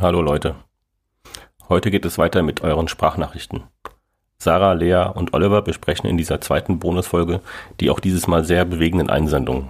[0.00, 0.54] Hallo Leute.
[1.68, 3.64] Heute geht es weiter mit euren Sprachnachrichten.
[4.38, 7.42] Sarah, Lea und Oliver besprechen in dieser zweiten Bonusfolge
[7.80, 9.68] die auch dieses Mal sehr bewegenden Einsendungen.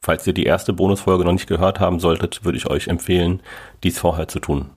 [0.00, 3.40] Falls ihr die erste Bonusfolge noch nicht gehört haben solltet, würde ich euch empfehlen,
[3.84, 4.70] dies vorher zu tun.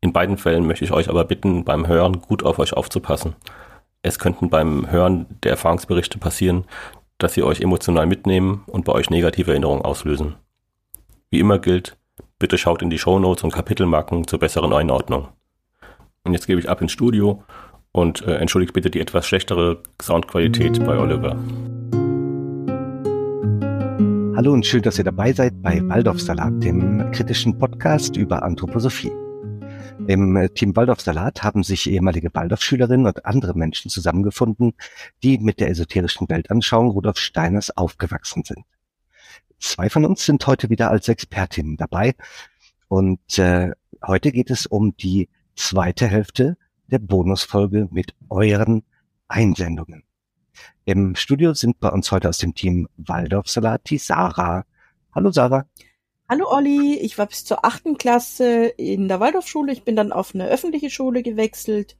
[0.00, 3.36] In beiden Fällen möchte ich euch aber bitten, beim Hören gut auf euch aufzupassen.
[4.00, 6.64] Es könnten beim Hören der Erfahrungsberichte passieren,
[7.18, 10.36] dass sie euch emotional mitnehmen und bei euch negative Erinnerungen auslösen.
[11.28, 11.98] Wie immer gilt,
[12.38, 15.28] bitte schaut in die Shownotes und Kapitelmarken zur besseren Einordnung.
[16.24, 17.42] Und jetzt gebe ich ab ins Studio
[17.92, 21.36] und äh, entschuldigt bitte die etwas schlechtere Soundqualität bei Oliver.
[24.36, 29.12] Hallo und schön, dass ihr dabei seid bei Waldorfsalat, dem kritischen Podcast über Anthroposophie.
[30.08, 34.74] Im Team Waldorfsalat haben sich ehemalige Waldorfschülerinnen und andere Menschen zusammengefunden,
[35.22, 38.64] die mit der esoterischen Weltanschauung Rudolf Steiners aufgewachsen sind.
[39.64, 42.14] Zwei von uns sind heute wieder als Expertinnen dabei
[42.88, 43.70] und äh,
[44.06, 48.84] heute geht es um die zweite Hälfte der Bonusfolge mit euren
[49.26, 50.04] Einsendungen.
[50.84, 54.66] Im Studio sind bei uns heute aus dem Team Waldorf Salati Sarah.
[55.14, 55.66] Hallo Sarah.
[56.28, 59.72] Hallo Olli, ich war bis zur achten Klasse in der Waldorfschule.
[59.72, 61.96] Ich bin dann auf eine öffentliche Schule gewechselt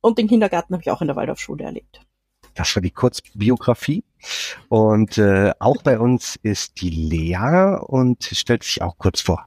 [0.00, 2.06] und den Kindergarten habe ich auch in der Waldorfschule erlebt.
[2.54, 4.04] Das war die Kurzbiografie.
[4.68, 9.46] Und äh, auch bei uns ist die Lea und stellt sich auch kurz vor.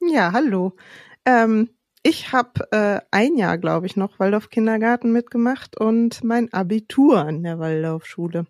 [0.00, 0.76] Ja, hallo.
[1.24, 1.70] Ähm,
[2.02, 7.42] ich habe äh, ein Jahr, glaube ich, noch Waldorf Kindergarten mitgemacht und mein Abitur an
[7.42, 8.46] der Waldorfschule.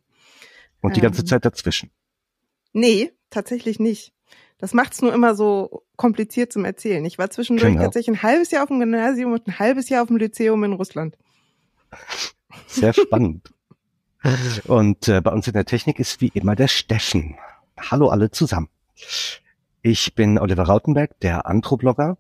[0.81, 1.91] Und die ganze ähm, Zeit dazwischen?
[2.73, 4.13] Nee, tatsächlich nicht.
[4.59, 7.05] Das macht's nur immer so kompliziert zum Erzählen.
[7.05, 7.83] Ich war zwischendurch genau.
[7.83, 10.73] tatsächlich ein halbes Jahr auf dem Gymnasium und ein halbes Jahr auf dem Lyzeum in
[10.73, 11.19] Russland.
[12.67, 13.53] Sehr spannend.
[14.67, 17.37] und äh, bei uns in der Technik ist wie immer der Steffen.
[17.79, 18.69] Hallo alle zusammen.
[19.83, 22.17] Ich bin Oliver Rautenberg, der Anthroblogger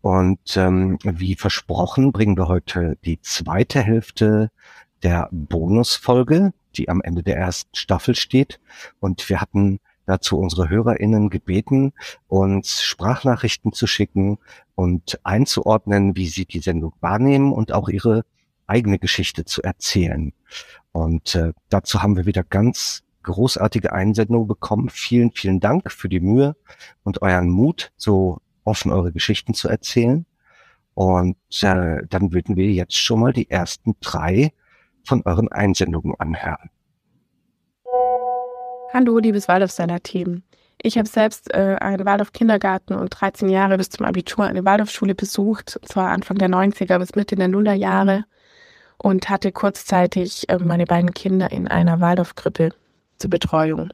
[0.00, 4.50] und ähm, wie versprochen bringen wir heute die zweite Hälfte
[5.02, 8.60] der Bonusfolge, die am Ende der ersten Staffel steht.
[9.00, 11.92] Und wir hatten dazu unsere HörerInnen gebeten,
[12.28, 14.38] uns Sprachnachrichten zu schicken
[14.74, 18.24] und einzuordnen, wie sie die Sendung wahrnehmen und auch ihre
[18.66, 20.32] eigene Geschichte zu erzählen.
[20.92, 24.88] Und äh, dazu haben wir wieder ganz großartige Einsendungen bekommen.
[24.90, 26.56] Vielen, vielen Dank für die Mühe
[27.04, 30.26] und euren Mut, so offen eure Geschichten zu erzählen.
[30.94, 34.52] Und äh, dann würden wir jetzt schon mal die ersten drei
[35.04, 36.70] von euren Einsendungen anhören.
[38.92, 40.42] Hallo, liebes Waldorf-Seller-Team.
[40.82, 45.80] Ich habe selbst äh, einen Waldorf-Kindergarten und 13 Jahre bis zum Abitur eine Waldorfschule besucht,
[45.84, 48.24] zwar Anfang der 90er bis Mitte der Nullerjahre
[49.02, 52.70] und hatte kurzzeitig äh, meine beiden Kinder in einer Waldorf-Krippe
[53.18, 53.90] zur Betreuung.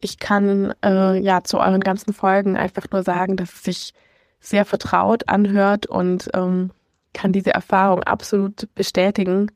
[0.00, 3.94] Ich kann äh, ja zu euren ganzen Folgen einfach nur sagen, dass es sich
[4.40, 6.70] sehr vertraut anhört und ähm,
[7.12, 9.50] kann diese Erfahrung absolut bestätigen.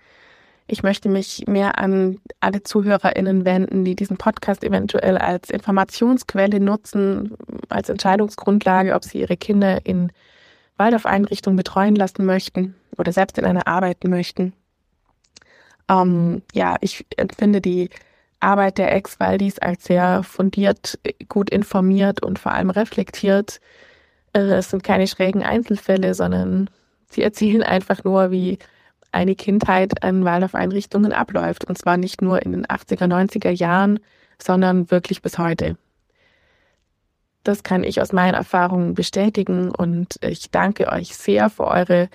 [0.66, 7.36] Ich möchte mich mehr an alle ZuhörerInnen wenden, die diesen Podcast eventuell als Informationsquelle nutzen,
[7.68, 10.12] als Entscheidungsgrundlage, ob sie ihre Kinder in
[10.76, 14.52] Waldorf-Einrichtungen betreuen lassen möchten oder selbst in einer arbeiten möchten.
[15.88, 17.90] Ähm, ja, ich empfinde die
[18.40, 23.60] Arbeit der Ex-Waldis als sehr fundiert, gut informiert und vor allem reflektiert.
[24.32, 26.68] Äh, es sind keine schrägen Einzelfälle, sondern
[27.08, 28.58] sie erzählen einfach nur, wie
[29.12, 31.64] eine Kindheit an Waldorf-Einrichtungen abläuft.
[31.64, 34.00] Und zwar nicht nur in den 80er, 90er Jahren,
[34.40, 35.76] sondern wirklich bis heute.
[37.44, 42.08] Das kann ich aus meinen Erfahrungen bestätigen und ich danke euch sehr für eure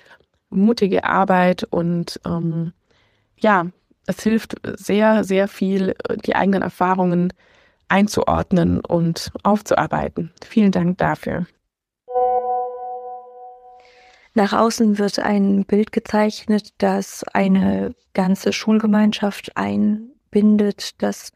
[0.50, 2.72] mutige Arbeit und ähm,
[3.36, 3.66] ja,
[4.06, 5.94] es hilft sehr, sehr viel,
[6.24, 7.32] die eigenen Erfahrungen
[7.88, 10.32] einzuordnen und aufzuarbeiten.
[10.44, 11.46] Vielen Dank dafür.
[14.34, 21.32] Nach außen wird ein Bild gezeichnet, das eine ganze Schulgemeinschaft einbindet, dass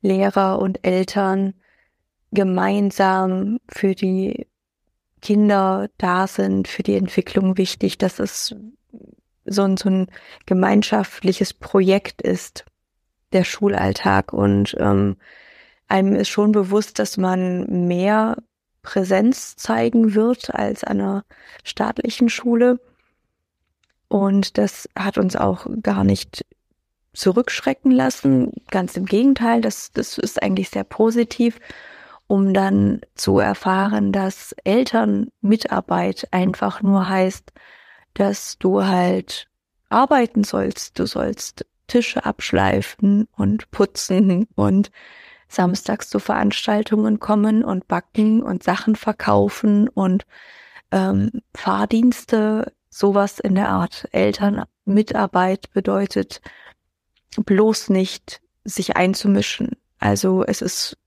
[0.00, 1.54] Lehrer und Eltern
[2.32, 4.46] gemeinsam für die
[5.22, 7.98] Kinder da sind, für die Entwicklung wichtig.
[7.98, 8.54] Das ist
[9.44, 10.06] so ein, so ein
[10.44, 12.64] gemeinschaftliches Projekt ist,
[13.32, 14.32] der Schulalltag.
[14.32, 15.16] Und ähm,
[15.88, 18.36] einem ist schon bewusst, dass man mehr
[18.82, 21.24] Präsenz zeigen wird als an einer
[21.64, 22.80] staatlichen Schule.
[24.08, 26.44] Und das hat uns auch gar nicht
[27.12, 28.52] zurückschrecken lassen.
[28.70, 31.58] Ganz im Gegenteil, das, das ist eigentlich sehr positiv,
[32.26, 37.52] um dann zu erfahren, dass Elternmitarbeit einfach nur heißt,
[38.14, 39.48] dass du halt
[39.88, 40.98] arbeiten sollst.
[40.98, 44.90] Du sollst Tische abschleifen und putzen und
[45.48, 50.26] samstags zu Veranstaltungen kommen und backen und Sachen verkaufen und
[50.90, 54.08] ähm, Fahrdienste, sowas in der Art.
[54.12, 56.40] Elternmitarbeit bedeutet
[57.36, 59.76] bloß nicht sich einzumischen.
[59.98, 60.98] Also es ist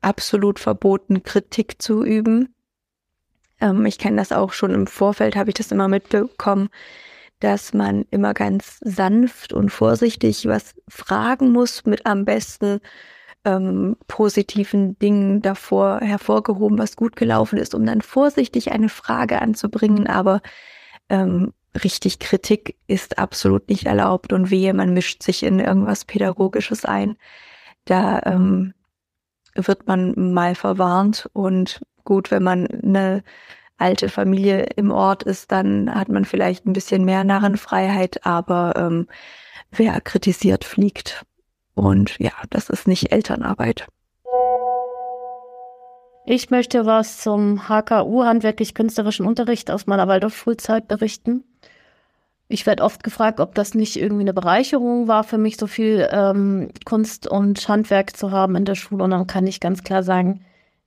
[0.00, 2.54] absolut verboten, Kritik zu üben.
[3.60, 6.68] Ähm, ich kenne das auch schon im Vorfeld, habe ich das immer mitbekommen,
[7.40, 12.80] dass man immer ganz sanft und vorsichtig was fragen muss, mit am besten
[13.44, 20.06] ähm, positiven Dingen davor hervorgehoben, was gut gelaufen ist, um dann vorsichtig eine Frage anzubringen.
[20.06, 20.42] Aber
[21.08, 26.84] ähm, richtig Kritik ist absolut nicht erlaubt und wehe, man mischt sich in irgendwas Pädagogisches
[26.84, 27.16] ein.
[27.86, 28.74] Da ähm,
[29.66, 33.22] wird man mal verwarnt und gut, wenn man eine
[33.78, 39.06] alte Familie im Ort ist, dann hat man vielleicht ein bisschen mehr Narrenfreiheit, aber ähm,
[39.70, 41.24] wer kritisiert, fliegt.
[41.74, 43.86] Und ja, das ist nicht Elternarbeit.
[46.26, 51.44] Ich möchte was zum HKU, handwerklich-künstlerischen Unterricht aus meiner Waldorfschulzeit berichten.
[52.52, 56.08] Ich werde oft gefragt, ob das nicht irgendwie eine Bereicherung war für mich, so viel
[56.10, 59.04] ähm, Kunst und Handwerk zu haben in der Schule.
[59.04, 60.40] Und dann kann ich ganz klar sagen,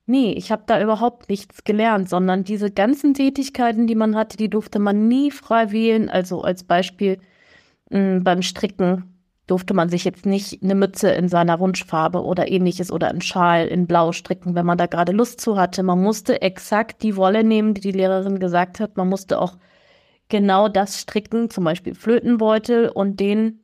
[0.06, 4.50] nee, ich habe da überhaupt nichts gelernt, sondern diese ganzen Tätigkeiten, die man hatte, die
[4.50, 6.10] durfte man nie frei wählen.
[6.10, 7.20] Also als Beispiel
[7.92, 9.06] mh, beim Stricken
[9.48, 13.68] durfte man sich jetzt nicht eine Mütze in seiner Wunschfarbe oder ähnliches oder einen Schal
[13.68, 15.82] in Blau stricken, wenn man da gerade Lust zu hatte.
[15.82, 18.98] Man musste exakt die Wolle nehmen, die die Lehrerin gesagt hat.
[18.98, 19.56] Man musste auch
[20.30, 23.60] genau das stricken, zum Beispiel Flötenbeutel und den,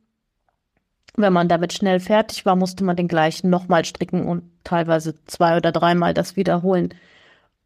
[1.16, 5.56] wenn man damit schnell fertig war, musste man den gleichen nochmal stricken und teilweise zwei
[5.56, 6.94] oder dreimal das wiederholen.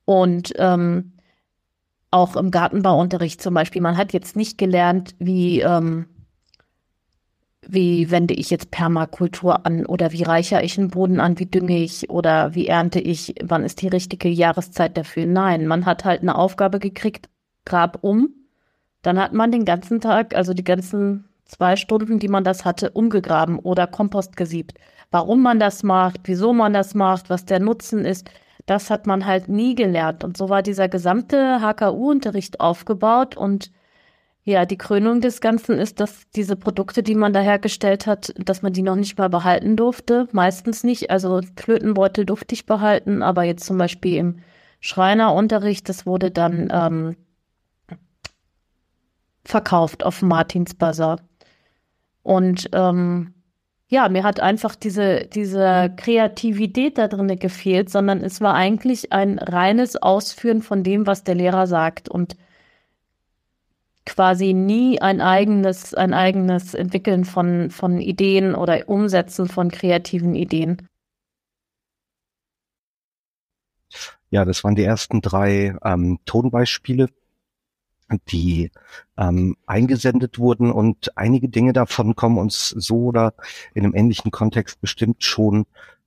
[0.04, 1.12] Und ähm,
[2.10, 6.06] auch im Gartenbauunterricht zum Beispiel, man hat jetzt nicht gelernt, wie ähm,
[7.68, 11.78] wie wende ich jetzt Permakultur an oder wie reichere ich einen Boden an, wie dünge
[11.78, 15.26] ich oder wie ernte ich, wann ist die richtige Jahreszeit dafür?
[15.26, 17.28] Nein, man hat halt eine Aufgabe gekriegt,
[17.64, 18.30] grab um,
[19.04, 22.90] dann hat man den ganzen Tag, also die ganzen zwei Stunden, die man das hatte,
[22.90, 24.78] umgegraben oder Kompost gesiebt.
[25.10, 28.30] Warum man das macht, wieso man das macht, was der Nutzen ist,
[28.64, 30.24] das hat man halt nie gelernt.
[30.24, 33.70] Und so war dieser gesamte HKU-Unterricht aufgebaut und
[34.42, 38.62] ja, die Krönung des Ganzen ist, dass diese Produkte, die man da hergestellt hat, dass
[38.62, 40.28] man die noch nicht mal behalten durfte.
[40.32, 41.10] Meistens nicht.
[41.10, 44.38] Also Flötenbeutel durfte ich behalten, aber jetzt zum Beispiel im
[44.80, 47.16] Schreinerunterricht, das wurde dann ähm,
[49.44, 51.20] verkauft auf Martins Bazar.
[52.22, 53.34] Und ähm,
[53.88, 59.38] ja, mir hat einfach diese, diese Kreativität da drin gefehlt, sondern es war eigentlich ein
[59.38, 62.08] reines Ausführen von dem, was der Lehrer sagt.
[62.08, 62.36] Und
[64.06, 70.88] quasi nie ein eigenes, ein eigenes Entwickeln von, von Ideen oder Umsetzen von kreativen Ideen.
[74.30, 77.08] Ja, das waren die ersten drei ähm, Tonbeispiele,
[78.28, 78.70] die
[79.16, 83.34] ähm, eingesendet wurden und einige Dinge davon kommen uns so oder
[83.74, 85.66] in einem ähnlichen Kontext bestimmt schon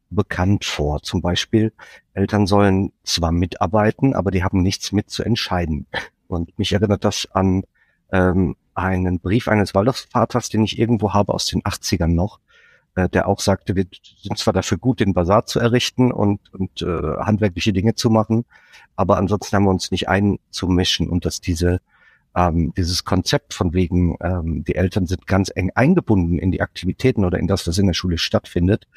[0.09, 1.01] bekannt vor.
[1.01, 1.73] Zum Beispiel,
[2.13, 5.85] Eltern sollen zwar mitarbeiten, aber die haben nichts mit zu entscheiden.
[6.27, 7.63] Und mich erinnert das an
[8.11, 12.39] ähm, einen Brief eines Waldorfvaters, den ich irgendwo habe aus den 80ern noch,
[12.97, 13.85] äh, der auch sagte, wir
[14.21, 18.45] sind zwar dafür gut, den Bazar zu errichten und, und äh, handwerkliche Dinge zu machen,
[18.95, 21.79] aber ansonsten haben wir uns nicht einzumischen und dass diese
[22.35, 27.25] ähm, dieses Konzept von wegen, ähm, die Eltern sind ganz eng eingebunden in die Aktivitäten
[27.25, 28.87] oder in das, was in der Schule stattfindet,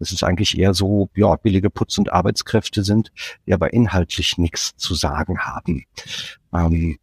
[0.00, 3.12] dass es eigentlich eher so, ja, billige Putz- und Arbeitskräfte sind,
[3.46, 5.84] die aber inhaltlich nichts zu sagen haben.
[6.52, 6.98] Ähm,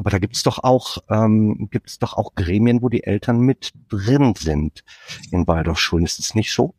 [0.00, 4.32] aber da gibt's doch auch, ähm, gibt's doch auch Gremien, wo die Eltern mit drin
[4.34, 4.82] sind
[5.30, 6.06] in Waldorfschulen.
[6.06, 6.72] Ist es nicht so?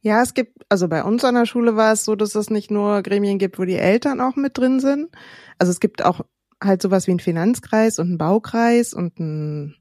[0.00, 2.70] Ja, es gibt, also bei uns an der Schule war es so, dass es nicht
[2.70, 5.10] nur Gremien gibt, wo die Eltern auch mit drin sind.
[5.58, 6.22] Also es gibt auch
[6.64, 9.76] halt sowas wie einen Finanzkreis und einen Baukreis und einen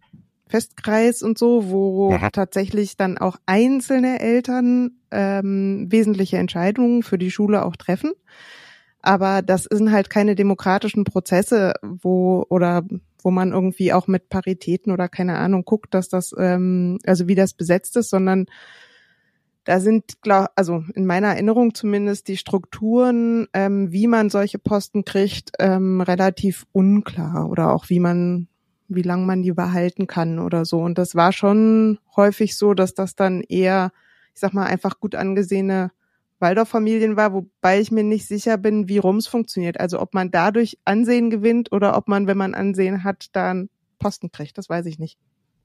[0.48, 2.29] Festkreis und so, wo ja.
[2.29, 8.12] tatsächlich dann auch einzelne Eltern ähm, wesentliche Entscheidungen für die Schule auch treffen.
[9.01, 12.84] Aber das sind halt keine demokratischen Prozesse, wo oder
[13.22, 17.36] wo man irgendwie auch mit Paritäten oder keine Ahnung guckt, dass das ähm, also wie
[17.36, 18.46] das besetzt ist, sondern
[19.70, 25.06] da sind, glaub, also in meiner Erinnerung zumindest die Strukturen, ähm, wie man solche Posten
[25.06, 28.48] kriegt, ähm, relativ unklar oder auch wie man,
[28.88, 30.79] wie lang man die behalten kann oder so.
[30.79, 33.91] Und das war schon häufig so, dass das dann eher,
[34.34, 35.91] ich sag mal, einfach gut angesehene
[36.39, 39.79] Waldorf-Familien war, wobei ich mir nicht sicher bin, wie Rums funktioniert.
[39.79, 43.69] Also ob man dadurch Ansehen gewinnt oder ob man, wenn man Ansehen hat, da einen
[44.00, 44.58] Posten kriegt.
[44.58, 45.17] Das weiß ich nicht.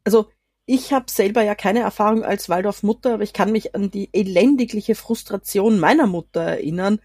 [0.04, 0.26] Also
[0.66, 4.94] ich habe selber ja keine Erfahrung als Waldorf-Mutter, aber ich kann mich an die elendigliche
[4.94, 7.00] Frustration meiner Mutter erinnern,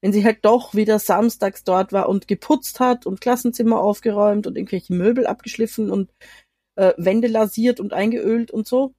[0.00, 4.56] wenn sie halt doch wieder samstags dort war und geputzt hat und Klassenzimmer aufgeräumt und
[4.56, 6.12] irgendwelche Möbel abgeschliffen und
[6.76, 8.94] äh, Wände lasiert und eingeölt und so.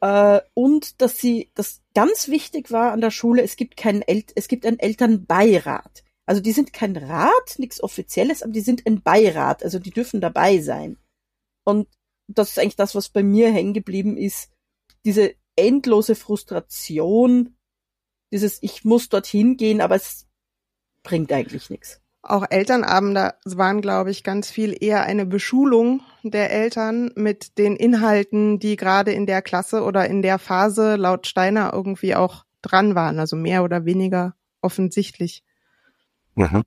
[0.00, 4.24] Äh, und dass sie, das ganz wichtig war an der Schule, es gibt keinen El
[4.34, 6.04] es gibt einen Elternbeirat.
[6.26, 10.20] Also die sind kein Rat, nichts Offizielles, aber die sind ein Beirat, also die dürfen
[10.20, 10.96] dabei sein.
[11.64, 11.88] Und
[12.28, 14.50] das ist eigentlich das, was bei mir hängen geblieben ist.
[15.04, 17.56] Diese endlose Frustration,
[18.32, 20.28] dieses Ich muss dorthin gehen, aber es
[21.02, 22.00] bringt eigentlich nichts.
[22.22, 28.58] Auch Elternabende waren, glaube ich, ganz viel eher eine Beschulung der Eltern mit den Inhalten,
[28.58, 33.18] die gerade in der Klasse oder in der Phase laut Steiner irgendwie auch dran waren,
[33.18, 35.42] also mehr oder weniger offensichtlich.
[36.34, 36.62] Mhm.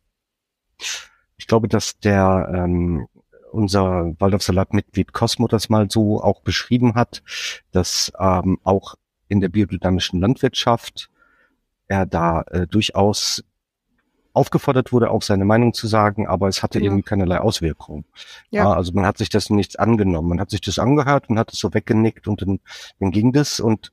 [1.38, 3.08] Ich glaube, dass der ähm,
[3.52, 7.22] unser Waldorf-Salat-Mitglied Cosmo das mal so auch beschrieben hat,
[7.72, 8.96] dass ähm, auch
[9.28, 11.10] in der biodynamischen Landwirtschaft
[11.88, 13.44] er da äh, durchaus
[14.34, 16.86] aufgefordert wurde, auch seine Meinung zu sagen, aber es hatte ja.
[16.86, 18.04] irgendwie keinerlei Auswirkung.
[18.50, 18.64] Ja.
[18.64, 18.74] ja.
[18.74, 20.30] also man hat sich das nichts angenommen.
[20.30, 22.60] Man hat sich das angehört und hat es so weggenickt und dann,
[23.00, 23.60] dann ging das.
[23.60, 23.92] Und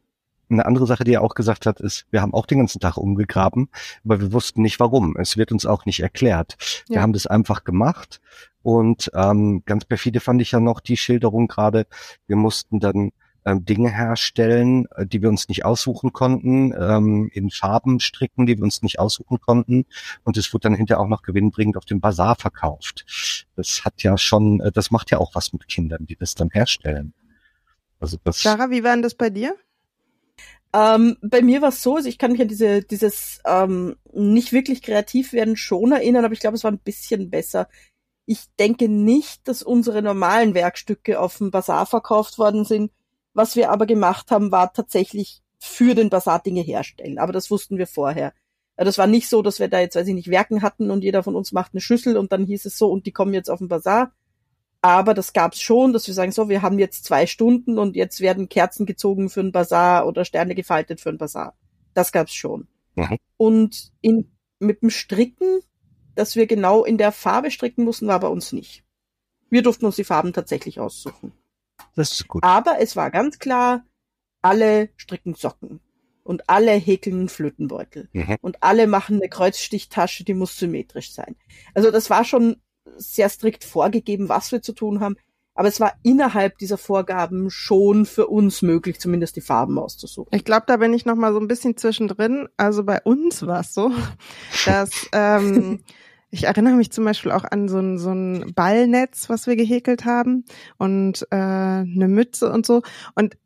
[0.49, 2.97] eine andere Sache, die er auch gesagt hat, ist, wir haben auch den ganzen Tag
[2.97, 3.69] umgegraben,
[4.05, 5.17] aber wir wussten nicht warum.
[5.17, 6.57] Es wird uns auch nicht erklärt.
[6.89, 6.97] Ja.
[6.97, 8.21] Wir haben das einfach gemacht.
[8.63, 11.87] Und ähm, ganz perfide fand ich ja noch die Schilderung gerade,
[12.27, 13.13] wir mussten dann
[13.45, 18.57] ähm, Dinge herstellen, äh, die wir uns nicht aussuchen konnten, ähm, in Farben stricken, die
[18.57, 19.87] wir uns nicht aussuchen konnten.
[20.25, 23.05] Und es wurde dann hinterher auch noch gewinnbringend auf dem Bazar verkauft.
[23.57, 26.51] Das hat ja schon, äh, das macht ja auch was mit Kindern, die das dann
[26.51, 27.15] herstellen.
[27.99, 28.43] Also das.
[28.43, 29.55] Sarah, wie war denn das bei dir?
[30.73, 34.53] Ähm, bei mir war es so, also ich kann mich an diese, dieses ähm, nicht
[34.53, 37.69] wirklich kreativ werden schon erinnern, aber ich glaube, es war ein bisschen besser.
[38.25, 42.93] Ich denke nicht, dass unsere normalen Werkstücke auf dem Bazar verkauft worden sind,
[43.35, 47.19] was wir aber gemacht haben, war tatsächlich für den Basar Dinge herstellen.
[47.19, 48.33] Aber das wussten wir vorher.
[48.77, 51.23] Das war nicht so, dass wir da jetzt, weiß ich nicht, Werken hatten und jeder
[51.23, 53.59] von uns macht eine Schüssel und dann hieß es so und die kommen jetzt auf
[53.59, 54.13] den Basar.
[54.83, 58.21] Aber das gab's schon, dass wir sagen, so, wir haben jetzt zwei Stunden und jetzt
[58.21, 61.55] werden Kerzen gezogen für einen Basar oder Sterne gefaltet für einen Basar.
[61.93, 62.67] Das gab's schon.
[62.95, 63.19] Mhm.
[63.37, 65.61] Und in, mit dem Stricken,
[66.15, 68.83] dass wir genau in der Farbe stricken mussten, war bei uns nicht.
[69.51, 71.33] Wir durften uns die Farben tatsächlich aussuchen.
[72.01, 72.43] Das ist gut.
[72.43, 73.85] Aber es war ganz klar,
[74.43, 75.81] alle stricken Socken
[76.25, 78.37] und alle häkeln Flötenbeutel mhm.
[78.41, 81.37] und alle machen eine Kreuzstichtasche, die muss symmetrisch sein.
[81.75, 82.57] Also das war schon
[82.97, 85.17] sehr strikt vorgegeben, was wir zu tun haben.
[85.55, 90.31] Aber es war innerhalb dieser Vorgaben schon für uns möglich, zumindest die Farben auszusuchen.
[90.35, 92.49] Ich glaube, da bin ich noch mal so ein bisschen zwischendrin.
[92.57, 93.93] Also bei uns war es so,
[94.65, 95.83] dass ähm,
[96.31, 100.05] Ich erinnere mich zum Beispiel auch an so ein, so ein Ballnetz, was wir gehäkelt
[100.05, 100.45] haben
[100.79, 102.83] und äh, eine Mütze und so.
[103.17, 103.37] Und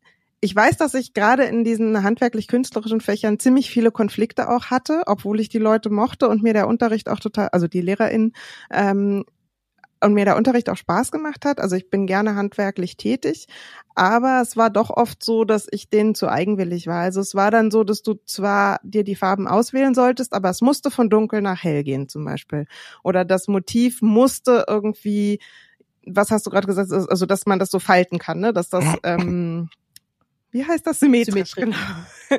[0.44, 5.40] ich weiß, dass ich gerade in diesen handwerklich-künstlerischen Fächern ziemlich viele Konflikte auch hatte, obwohl
[5.40, 8.34] ich die Leute mochte und mir der Unterricht auch total, also die LehrerInnen,
[8.70, 9.24] ähm,
[10.04, 11.58] und mir der Unterricht auch Spaß gemacht hat.
[11.58, 13.46] Also ich bin gerne handwerklich tätig,
[13.94, 17.00] aber es war doch oft so, dass ich denen zu eigenwillig war.
[17.00, 20.60] Also es war dann so, dass du zwar dir die Farben auswählen solltest, aber es
[20.60, 22.66] musste von dunkel nach hell gehen zum Beispiel.
[23.02, 25.40] Oder das Motiv musste irgendwie,
[26.04, 28.52] was hast du gerade gesagt, also dass man das so falten kann, ne?
[28.52, 29.70] Dass das ähm,
[30.54, 31.00] wie heißt das?
[31.00, 31.76] Symmetrisch, Symmetrisch.
[32.30, 32.38] genau.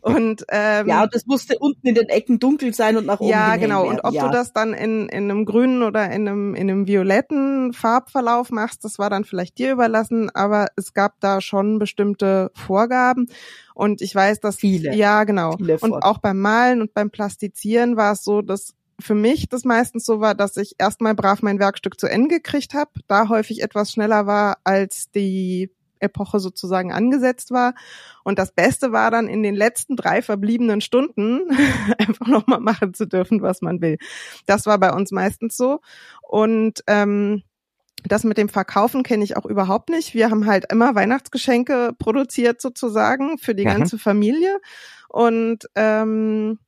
[0.02, 3.28] und ähm, ja, und das musste unten in den Ecken dunkel sein und nach oben.
[3.28, 3.88] Ja, genau.
[3.88, 4.24] Und ob ja.
[4.24, 8.84] du das dann in, in einem grünen oder in einem, in einem violetten Farbverlauf machst,
[8.84, 13.26] das war dann vielleicht dir überlassen, aber es gab da schon bestimmte Vorgaben.
[13.74, 14.94] Und ich weiß, dass viele.
[14.94, 15.56] Ja, genau.
[15.56, 19.64] Viele und auch beim Malen und beim Plastizieren war es so, dass für mich das
[19.64, 23.62] meistens so war, dass ich erstmal brav mein Werkstück zu Ende gekriegt habe, da häufig
[23.62, 25.70] etwas schneller war als die
[26.06, 27.74] Epoche sozusagen angesetzt war.
[28.24, 31.42] Und das Beste war dann in den letzten drei verbliebenen Stunden
[31.98, 33.98] einfach nochmal machen zu dürfen, was man will.
[34.46, 35.80] Das war bei uns meistens so.
[36.22, 37.42] Und ähm,
[38.04, 40.14] das mit dem Verkaufen kenne ich auch überhaupt nicht.
[40.14, 43.70] Wir haben halt immer Weihnachtsgeschenke produziert sozusagen für die mhm.
[43.70, 44.60] ganze Familie.
[45.08, 46.58] Und ähm,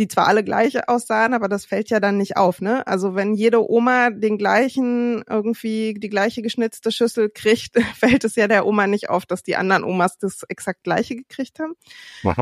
[0.00, 2.86] die zwar alle gleich aussahen, aber das fällt ja dann nicht auf, ne?
[2.86, 8.48] Also wenn jede Oma den gleichen, irgendwie die gleiche geschnitzte Schüssel kriegt, fällt es ja
[8.48, 11.74] der Oma nicht auf, dass die anderen Omas das exakt gleiche gekriegt haben.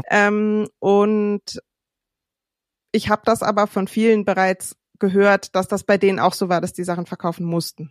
[0.09, 1.61] Ähm, und
[2.93, 6.61] ich habe das aber von vielen bereits gehört, dass das bei denen auch so war,
[6.61, 7.91] dass die Sachen verkaufen mussten.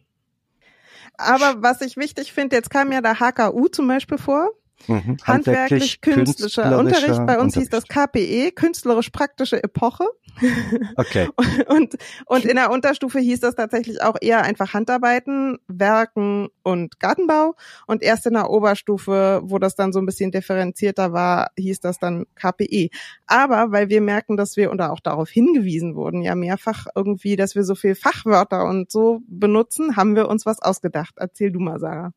[1.18, 4.50] Aber was ich wichtig finde, jetzt kam ja der HKU zum Beispiel vor.
[4.86, 5.18] Mhm.
[5.24, 7.26] Handwerklich künstlerischer Unterricht.
[7.26, 10.06] Bei uns hieß das KPE, künstlerisch-praktische Epoche.
[10.96, 11.28] Okay.
[11.68, 17.56] und, und in der Unterstufe hieß das tatsächlich auch eher einfach Handarbeiten, Werken und Gartenbau.
[17.88, 21.98] Und erst in der Oberstufe, wo das dann so ein bisschen differenzierter war, hieß das
[22.00, 22.90] dann KPE.
[23.26, 27.56] Aber weil wir merken, dass wir oder auch darauf hingewiesen wurden, ja mehrfach irgendwie, dass
[27.56, 31.16] wir so viel Fachwörter und so benutzen, haben wir uns was ausgedacht.
[31.18, 32.12] Erzähl du mal, Sarah.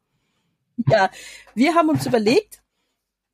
[0.90, 1.10] Ja,
[1.54, 2.62] wir haben uns überlegt,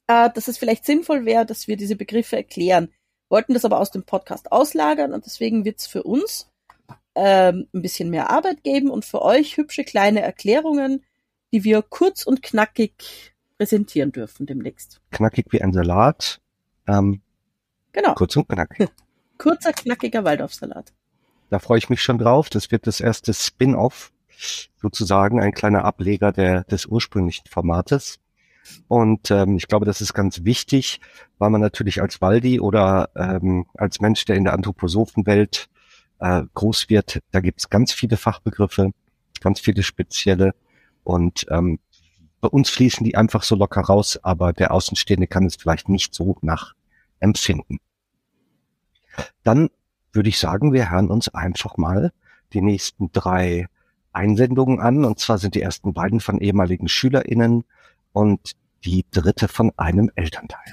[0.06, 2.88] äh, dass es vielleicht sinnvoll wäre, dass wir diese Begriffe erklären.
[3.28, 6.48] Wollten das aber aus dem Podcast auslagern und deswegen wird's für uns
[7.14, 11.04] ähm, ein bisschen mehr Arbeit geben und für euch hübsche kleine Erklärungen,
[11.52, 15.00] die wir kurz und knackig präsentieren dürfen demnächst.
[15.10, 16.40] Knackig wie ein Salat.
[16.86, 17.22] Ähm,
[17.92, 18.14] genau.
[18.14, 18.88] Kurz und knackig.
[19.38, 20.92] Kurzer, knackiger Waldorfsalat.
[21.50, 22.48] Da freue ich mich schon drauf.
[22.48, 24.12] Das wird das erste Spin-off
[24.80, 28.18] sozusagen ein kleiner Ableger der, des ursprünglichen Formates.
[28.88, 31.00] Und ähm, ich glaube, das ist ganz wichtig,
[31.38, 35.68] weil man natürlich als Waldi oder ähm, als Mensch, der in der Anthroposophenwelt
[36.18, 38.92] äh, groß wird, da gibt's ganz viele Fachbegriffe,
[39.40, 40.54] ganz viele spezielle.
[41.04, 41.78] Und ähm,
[42.40, 46.14] bei uns fließen die einfach so locker raus, aber der Außenstehende kann es vielleicht nicht
[46.14, 47.78] so nachempfinden.
[49.42, 49.70] Dann
[50.12, 52.12] würde ich sagen, wir hören uns einfach mal
[52.52, 53.68] die nächsten drei
[54.16, 55.04] Einsendungen an.
[55.04, 57.64] Und zwar sind die ersten beiden von ehemaligen SchülerInnen
[58.12, 58.52] und
[58.85, 60.73] die dritte von einem Elternteil.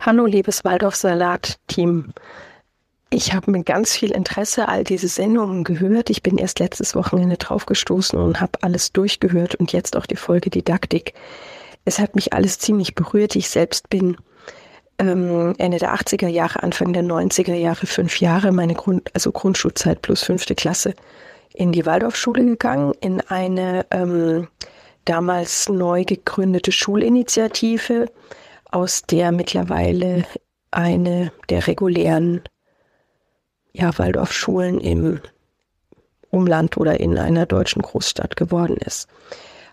[0.00, 2.12] Hallo, liebes Waldorf-Salat-Team.
[3.10, 6.10] Ich habe mit ganz viel Interesse all diese Sendungen gehört.
[6.10, 10.48] Ich bin erst letztes Wochenende draufgestoßen und habe alles durchgehört und jetzt auch die Folge
[10.48, 11.12] Didaktik.
[11.84, 13.36] Es hat mich alles ziemlich berührt.
[13.36, 14.16] Ich selbst bin
[15.08, 20.02] ähm, Ende der 80er Jahre, Anfang der 90er Jahre, fünf Jahre, meine Grund, also Grundschulzeit
[20.02, 20.94] plus fünfte Klasse,
[21.54, 24.48] in die Waldorfschule gegangen, in eine ähm,
[25.04, 28.06] damals neu gegründete Schulinitiative,
[28.70, 30.24] aus der mittlerweile
[30.70, 32.40] eine der regulären
[33.72, 35.20] ja, Waldorfschulen im
[36.30, 39.08] Umland oder in einer deutschen Großstadt geworden ist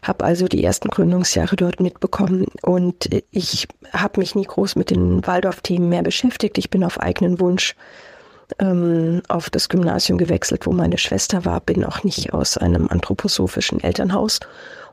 [0.01, 5.25] habe also die ersten Gründungsjahre dort mitbekommen und ich habe mich nie groß mit den
[5.25, 6.57] Waldorf-Themen mehr beschäftigt.
[6.57, 7.75] Ich bin auf eigenen Wunsch
[8.59, 13.81] ähm, auf das Gymnasium gewechselt, wo meine Schwester war, bin auch nicht aus einem anthroposophischen
[13.81, 14.39] Elternhaus.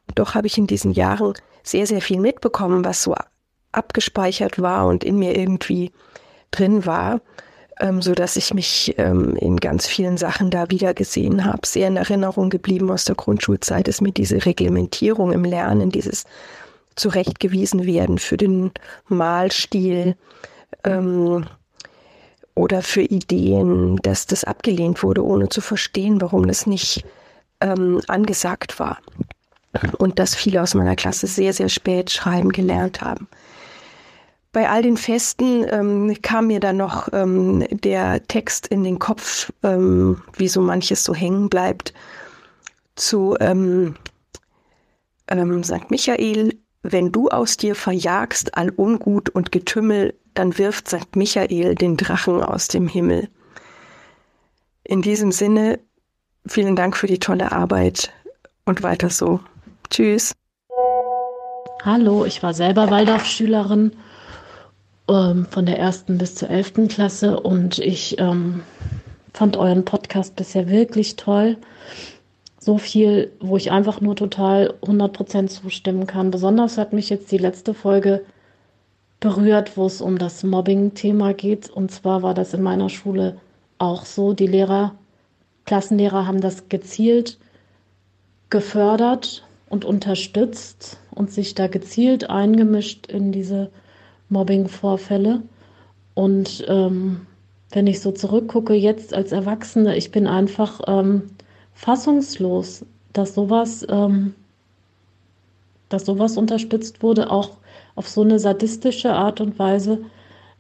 [0.09, 3.15] Und doch habe ich in diesen Jahren sehr, sehr viel mitbekommen, was so
[3.73, 5.93] abgespeichert war und in mir irgendwie
[6.51, 7.21] drin war
[7.81, 11.67] ähm, so dass ich mich ähm, in ganz vielen Sachen da wieder gesehen habe.
[11.67, 16.25] Sehr in Erinnerung geblieben aus der Grundschulzeit ist mir diese Reglementierung im Lernen, dieses
[16.95, 18.71] zurechtgewiesen werden für den
[19.09, 20.17] Malstil
[20.85, 21.47] ähm,
[22.55, 27.05] oder für Ideen, dass das abgelehnt wurde, ohne zu verstehen, warum das nicht
[27.61, 28.99] ähm, angesagt war.
[29.99, 33.29] Und dass viele aus meiner Klasse sehr, sehr spät schreiben gelernt haben
[34.57, 39.53] bei all den Festen ähm, kam mir dann noch ähm, der Text in den Kopf,
[39.63, 41.93] ähm, wie so manches so hängen bleibt,
[42.95, 43.97] zu ähm,
[45.29, 45.91] ähm, St.
[45.91, 51.15] Michael, wenn du aus dir verjagst all Ungut und Getümmel, dann wirft St.
[51.17, 53.29] Michael den Drachen aus dem Himmel.
[54.85, 55.81] In diesem Sinne,
[56.47, 58.11] vielen Dank für die tolle Arbeit
[58.65, 59.41] und weiter so.
[59.91, 60.33] Tschüss.
[61.85, 63.93] Hallo, ich war selber Waldorfschülerin
[65.09, 68.63] ähm, von der ersten bis zur elften Klasse und ich ähm,
[69.33, 71.57] fand euren Podcast bisher wirklich toll.
[72.59, 76.31] So viel, wo ich einfach nur total 100% zustimmen kann.
[76.31, 78.25] Besonders hat mich jetzt die letzte Folge
[79.21, 81.71] berührt, wo es um das Mobbing-Thema geht.
[81.71, 83.37] Und zwar war das in meiner Schule
[83.79, 84.33] auch so.
[84.33, 84.97] Die Lehrer,
[85.65, 87.39] Klassenlehrer haben das gezielt
[88.51, 93.71] gefördert und unterstützt und sich da gezielt eingemischt in diese
[94.29, 95.43] Mobbing-Vorfälle.
[96.15, 97.27] Und ähm,
[97.71, 101.23] wenn ich so zurückgucke, jetzt als Erwachsene, ich bin einfach ähm,
[101.75, 104.35] fassungslos, dass sowas, ähm,
[105.89, 107.51] dass sowas unterstützt wurde, auch
[107.95, 110.01] auf so eine sadistische Art und Weise.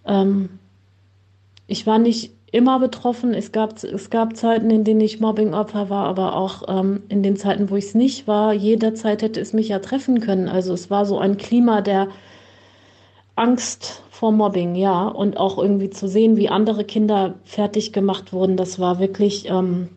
[0.05, 0.59] Ähm,
[1.67, 3.35] ich war nicht immer betroffen.
[3.35, 7.37] Es gab, es gab Zeiten, in denen ich Mobbingopfer war, aber auch ähm, in den
[7.37, 8.53] Zeiten, wo ich es nicht war.
[8.53, 10.49] Jederzeit hätte es mich ja treffen können.
[10.49, 12.09] Also es war so ein Klima der
[13.37, 15.07] Angst vor Mobbing, ja.
[15.07, 19.91] Und auch irgendwie zu sehen, wie andere Kinder fertig gemacht wurden, das war wirklich ähm,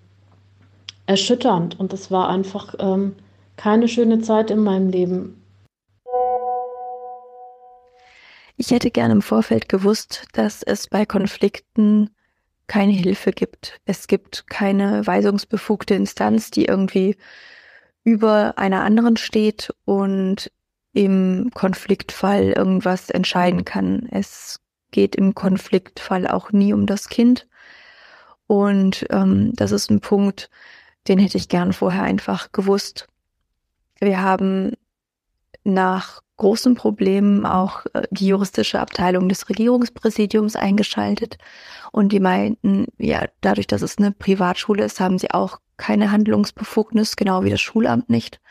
[1.08, 1.80] erschütternd.
[1.80, 3.16] Und das war einfach ähm,
[3.56, 5.42] keine schöne Zeit in meinem Leben.
[8.58, 12.10] Ich hätte gerne im Vorfeld gewusst, dass es bei Konflikten
[12.68, 13.80] keine Hilfe gibt.
[13.86, 17.16] Es gibt keine weisungsbefugte Instanz, die irgendwie
[18.04, 20.52] über einer anderen steht und
[21.00, 24.10] im Konfliktfall irgendwas entscheiden kann.
[24.12, 24.60] Es
[24.92, 27.48] geht im Konfliktfall auch nie um das Kind.
[28.48, 30.50] Und ähm, das ist ein Punkt,
[31.08, 33.08] den hätte ich gern vorher einfach gewusst.
[34.02, 34.74] Wir haben
[35.64, 41.38] nach großen Problemen auch äh, die juristische Abteilung des Regierungspräsidiums eingeschaltet.
[41.94, 47.16] Und die meinten, ja, dadurch, dass es eine Privatschule ist, haben sie auch keine Handlungsbefugnis,
[47.16, 48.42] genau wie das Schulamt nicht.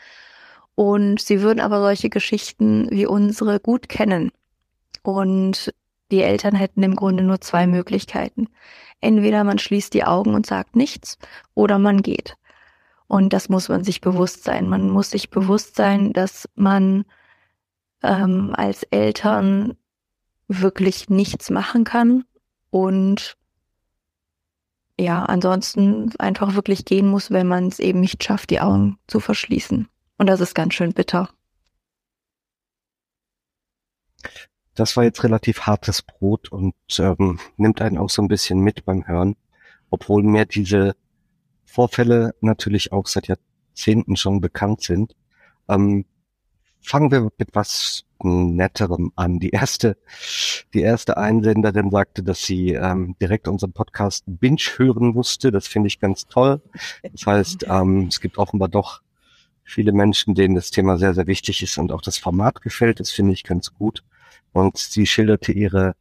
[0.79, 4.31] Und sie würden aber solche Geschichten wie unsere gut kennen.
[5.03, 5.73] Und
[6.09, 8.47] die Eltern hätten im Grunde nur zwei Möglichkeiten.
[9.01, 11.17] Entweder man schließt die Augen und sagt nichts
[11.53, 12.37] oder man geht.
[13.07, 14.69] Und das muss man sich bewusst sein.
[14.69, 17.03] Man muss sich bewusst sein, dass man
[18.01, 19.75] ähm, als Eltern
[20.47, 22.23] wirklich nichts machen kann
[22.69, 23.35] und
[24.97, 29.19] ja, ansonsten einfach wirklich gehen muss, wenn man es eben nicht schafft, die Augen zu
[29.19, 29.89] verschließen.
[30.19, 31.29] Und das ist ganz schön bitter.
[34.75, 38.83] Das war jetzt relativ hartes Brot und ähm, nimmt einen auch so ein bisschen mit
[38.83, 39.37] beim Hören,
[39.89, 40.95] obwohl mir diese
[41.65, 45.15] Vorfälle natürlich auch seit Jahrzehnten schon bekannt sind.
[45.69, 46.05] Ähm,
[46.81, 49.39] fangen wir mit was Netterem an.
[49.39, 49.95] Die erste,
[50.73, 55.51] die erste Einsenderin sagte, dass sie ähm, direkt unseren Podcast Binge hören musste.
[55.51, 56.61] Das finde ich ganz toll.
[57.03, 59.01] Das heißt, ähm, es gibt offenbar doch
[59.69, 62.99] viele Menschen, denen das Thema sehr, sehr wichtig ist und auch das Format gefällt.
[62.99, 64.03] Das finde ich ganz gut.
[64.51, 65.95] Und sie schilderte ihre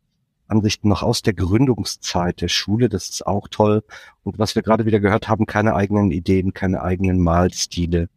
[0.49, 2.89] Ansichten noch aus der Gründungszeit der Schule.
[2.89, 3.85] Das ist auch toll.
[4.25, 8.09] Und was wir gerade wieder gehört haben, keine eigenen Ideen, keine eigenen Malstile.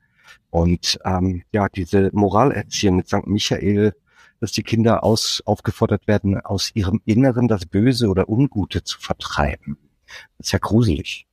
[0.49, 3.27] Und ähm, ja, diese Moralerziehung mit St.
[3.27, 3.93] Michael,
[4.39, 9.77] dass die Kinder aus, aufgefordert werden, aus ihrem Inneren das Böse oder Ungute zu vertreiben.
[10.37, 11.27] Das ist ja gruselig.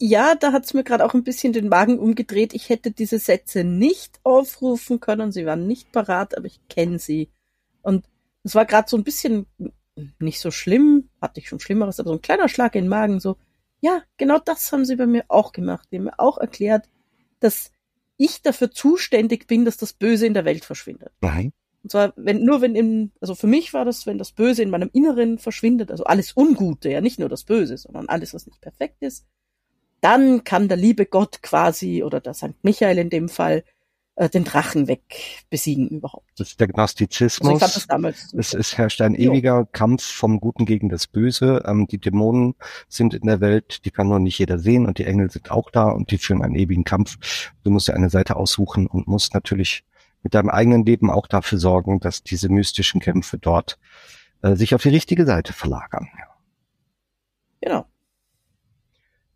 [0.00, 2.52] Ja, da hat's mir gerade auch ein bisschen den Magen umgedreht.
[2.52, 5.32] Ich hätte diese Sätze nicht aufrufen können.
[5.32, 7.30] Sie waren nicht parat, aber ich kenne sie.
[7.82, 8.04] Und
[8.42, 9.46] es war gerade so ein bisschen
[10.18, 13.20] nicht so schlimm, hatte ich schon Schlimmeres, aber so ein kleiner Schlag in den Magen,
[13.20, 13.36] so,
[13.80, 15.88] ja, genau das haben sie bei mir auch gemacht.
[15.90, 16.88] Die haben mir auch erklärt,
[17.40, 17.70] dass
[18.16, 21.12] ich dafür zuständig bin, dass das Böse in der Welt verschwindet.
[21.20, 21.52] Nein.
[21.82, 24.70] Und zwar, wenn, nur wenn im, also für mich war das, wenn das Böse in
[24.70, 28.60] meinem Inneren verschwindet, also alles Ungute, ja nicht nur das Böse, sondern alles, was nicht
[28.60, 29.26] perfekt ist,
[30.04, 32.62] dann kann der liebe Gott quasi, oder der St.
[32.62, 33.64] Michael in dem Fall,
[34.16, 36.28] äh, den Drachen weg besiegen überhaupt.
[36.36, 37.62] Das ist der Gnostizismus.
[37.62, 39.68] Also ich damals es, es herrscht ein ewiger jo.
[39.72, 41.64] Kampf vom Guten gegen das Böse.
[41.66, 42.54] Ähm, die Dämonen
[42.86, 45.70] sind in der Welt, die kann nur nicht jeder sehen und die Engel sind auch
[45.70, 47.52] da und die führen einen ewigen Kampf.
[47.64, 49.84] Du musst dir eine Seite aussuchen und musst natürlich
[50.22, 53.78] mit deinem eigenen Leben auch dafür sorgen, dass diese mystischen Kämpfe dort
[54.42, 56.08] äh, sich auf die richtige Seite verlagern.
[57.62, 57.86] Genau.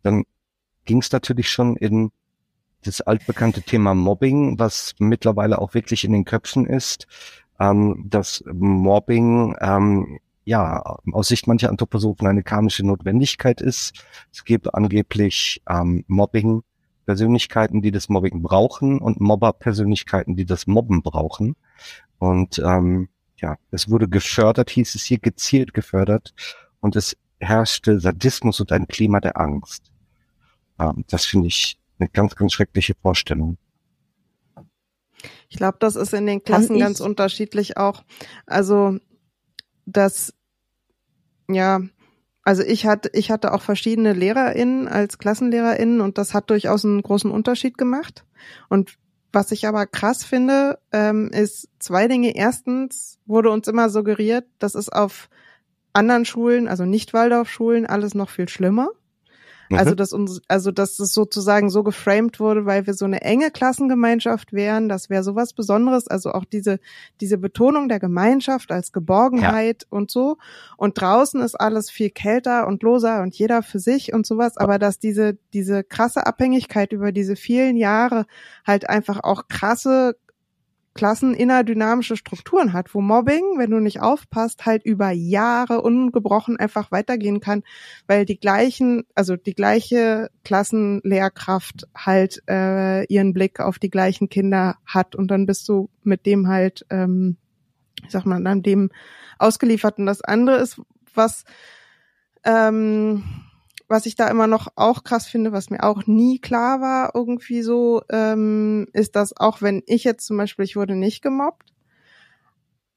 [0.03, 0.23] Dann
[0.89, 2.11] ging es natürlich schon in
[2.83, 7.05] das altbekannte Thema Mobbing, was mittlerweile auch wirklich in den Köpfen ist,
[7.59, 14.03] ähm, dass Mobbing ähm, ja aus Sicht mancher Anthroposophen eine karmische Notwendigkeit ist.
[14.33, 16.63] Es gibt angeblich ähm, Mobbing
[17.05, 21.55] Persönlichkeiten, die das Mobbing brauchen und Mobber-Persönlichkeiten, die das Mobben brauchen.
[22.17, 26.33] Und ähm, ja, es wurde gefördert, hieß es hier gezielt gefördert
[26.79, 29.88] und es herrschte Sadismus und ein Klima der Angst.
[31.07, 33.57] Das finde ich eine ganz, ganz schreckliche Vorstellung.
[35.49, 38.03] Ich glaube, das ist in den Klassen ganz unterschiedlich auch.
[38.45, 38.97] Also,
[39.85, 40.33] das,
[41.49, 41.81] ja,
[42.43, 47.01] also ich hatte, ich hatte auch verschiedene LehrerInnen als KlassenlehrerInnen und das hat durchaus einen
[47.01, 48.25] großen Unterschied gemacht.
[48.69, 48.97] Und
[49.31, 52.35] was ich aber krass finde, ähm, ist zwei Dinge.
[52.35, 55.29] Erstens wurde uns immer suggeriert, das ist auf
[55.93, 58.89] anderen Schulen, also nicht Waldorfschulen, alles noch viel schlimmer.
[59.71, 59.97] Also, mhm.
[59.97, 64.53] dass uns, also, dass es sozusagen so geframed wurde, weil wir so eine enge Klassengemeinschaft
[64.53, 66.07] wären, das wäre sowas Besonderes.
[66.07, 66.79] Also auch diese,
[67.21, 69.87] diese Betonung der Gemeinschaft als Geborgenheit ja.
[69.89, 70.37] und so.
[70.77, 74.57] Und draußen ist alles viel kälter und loser und jeder für sich und sowas.
[74.57, 78.25] Aber dass diese, diese krasse Abhängigkeit über diese vielen Jahre
[78.65, 80.15] halt einfach auch krasse
[80.99, 86.91] Klassen innerdynamische Strukturen hat, wo Mobbing, wenn du nicht aufpasst, halt über Jahre ungebrochen einfach
[86.91, 87.63] weitergehen kann,
[88.05, 94.75] weil die gleichen, also die gleiche Klassenlehrkraft halt äh, ihren Blick auf die gleichen Kinder
[94.85, 97.37] hat und dann bist du mit dem halt, ähm,
[98.03, 98.89] ich sag mal, dann dem
[99.37, 99.99] ausgeliefert.
[99.99, 100.81] Und das andere ist,
[101.13, 101.45] was
[102.43, 103.23] ähm,
[103.89, 107.63] was ich da immer noch auch krass finde, was mir auch nie klar war, irgendwie
[107.63, 111.73] so, ähm, ist, dass auch wenn ich jetzt zum Beispiel, ich wurde nicht gemobbt,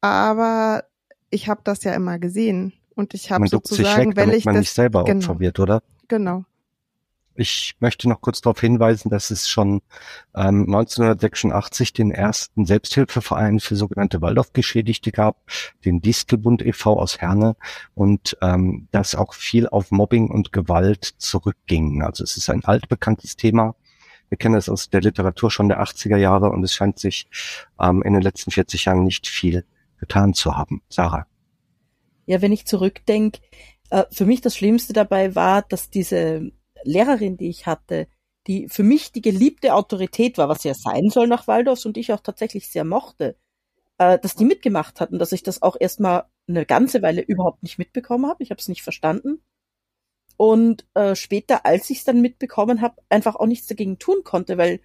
[0.03, 0.85] aber
[1.31, 4.63] ich habe das ja immer gesehen und ich habe sozusagen, weg, wenn ich man das
[4.63, 5.83] nicht selber genau, Opfer wird, oder?
[6.09, 6.45] Genau.
[7.35, 9.81] Ich möchte noch kurz darauf hinweisen, dass es schon
[10.35, 15.37] ähm, 1986 den ersten Selbsthilfeverein für sogenannte Waldorfgeschädigte gab,
[15.85, 16.99] den Distelbund e.V.
[16.99, 17.57] aus Herne
[17.95, 22.03] und ähm, dass auch viel auf Mobbing und Gewalt zurückging.
[22.03, 23.75] Also es ist ein altbekanntes Thema.
[24.29, 27.27] Wir kennen es aus der Literatur schon der 80er Jahre und es scheint sich
[27.81, 29.65] ähm, in den letzten 40 Jahren nicht viel
[29.99, 30.83] getan zu haben.
[30.89, 31.27] Sarah.
[32.27, 33.41] Ja, wenn ich zurückdenke,
[33.91, 36.51] äh, für mich das Schlimmste dabei war, dass diese
[36.85, 38.09] Lehrerin, die ich hatte,
[38.47, 42.13] die für mich die geliebte Autorität war, was ja sein soll nach Waldorfs und ich
[42.13, 43.37] auch tatsächlich sehr mochte,
[43.99, 47.79] äh, dass die mitgemacht hatten, dass ich das auch erstmal eine ganze Weile überhaupt nicht
[47.79, 48.43] mitbekommen habe.
[48.43, 49.43] Ich habe es nicht verstanden.
[50.37, 54.59] Und äh, später, als ich es dann mitbekommen habe, einfach auch nichts dagegen tun konnte,
[54.59, 54.81] weil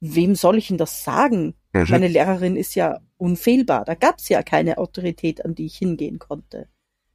[0.00, 1.54] wem soll ich denn das sagen?
[1.72, 1.86] Mhm.
[1.88, 3.84] Meine Lehrerin ist ja unfehlbar.
[3.84, 6.68] Da gab es ja keine Autorität, an die ich hingehen konnte.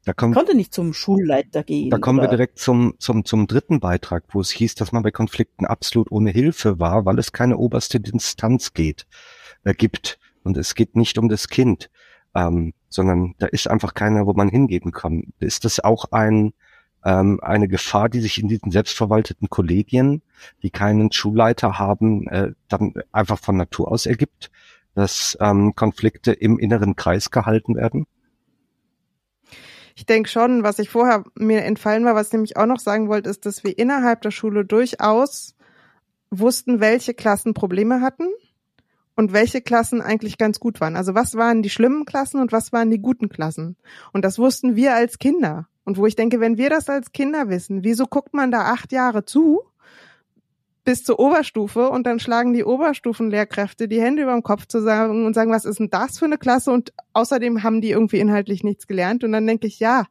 [0.06, 1.90] Da kommt, konnte nicht zum Schulleiter gehen.
[1.90, 2.28] Da kommen oder?
[2.28, 6.12] wir direkt zum, zum, zum dritten Beitrag, wo es hieß, dass man bei Konflikten absolut
[6.12, 9.06] ohne Hilfe war, weil es keine oberste Instanz geht,
[9.64, 10.20] äh, gibt.
[10.44, 11.90] Und es geht nicht um das Kind,
[12.36, 15.32] ähm, sondern da ist einfach keiner, wo man hingeben kann.
[15.40, 16.54] Ist das auch ein,
[17.06, 20.22] ähm, eine Gefahr, die sich in diesen selbstverwalteten Kollegien,
[20.64, 24.52] die keinen Schulleiter haben, äh, dann einfach von Natur aus ergibt,
[24.96, 28.06] dass ähm, Konflikte im inneren Kreis gehalten werden?
[29.96, 33.10] Ich denke schon, was ich vorher mir entfallen war, was ich nämlich auch noch sagen
[33.10, 35.56] wollte, ist, dass wir innerhalb der Schule durchaus
[36.32, 38.28] wussten, welche Klassen Probleme hatten
[39.16, 40.96] und welche Klassen eigentlich ganz gut waren.
[40.96, 43.78] Also was waren die schlimmen Klassen und was waren die guten Klassen?
[44.12, 45.68] Und das wussten wir als Kinder.
[45.86, 48.92] Und wo ich denke, wenn wir das als Kinder wissen, wieso guckt man da acht
[48.92, 49.62] Jahre zu
[50.84, 55.34] bis zur Oberstufe und dann schlagen die Oberstufenlehrkräfte die Hände über dem Kopf zusammen und
[55.34, 56.72] sagen, was ist denn das für eine Klasse?
[56.72, 59.24] Und außerdem haben die irgendwie inhaltlich nichts gelernt.
[59.24, 60.06] Und dann denke ich, ja,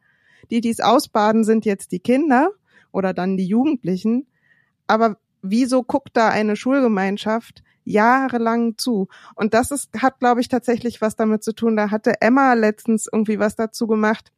[0.50, 2.50] die, die es ausbaden, sind jetzt die Kinder
[2.90, 4.26] oder dann die Jugendlichen.
[4.86, 9.08] Aber wieso guckt da eine Schulgemeinschaft jahrelang zu?
[9.34, 11.76] Und das ist, hat, glaube ich, tatsächlich was damit zu tun.
[11.76, 14.32] Da hatte Emma letztens irgendwie was dazu gemacht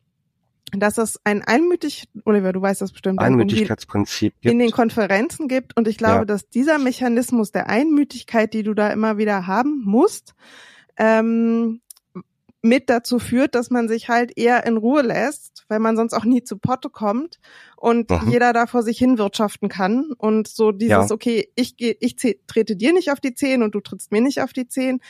[0.72, 4.53] dass es ein einmütig, Oliver, du weißt das bestimmt, Einmütigkeitsprinzip gibt.
[4.53, 5.77] in den Konferenzen gibt.
[5.77, 6.24] Und ich glaube, ja.
[6.24, 10.35] dass dieser Mechanismus der Einmütigkeit, die du da immer wieder haben musst,
[10.96, 11.81] ähm,
[12.62, 16.24] mit dazu führt, dass man sich halt eher in Ruhe lässt, weil man sonst auch
[16.24, 17.38] nie zu Potte kommt
[17.77, 18.31] und mhm.
[18.31, 21.11] jeder da vor sich hin wirtschaften kann und so dieses, ja.
[21.11, 24.40] okay, ich gehe, ich trete dir nicht auf die Zehen und du trittst mir nicht
[24.40, 25.00] auf die Zehen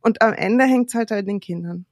[0.00, 1.84] und am Ende hängt's halt an den Kindern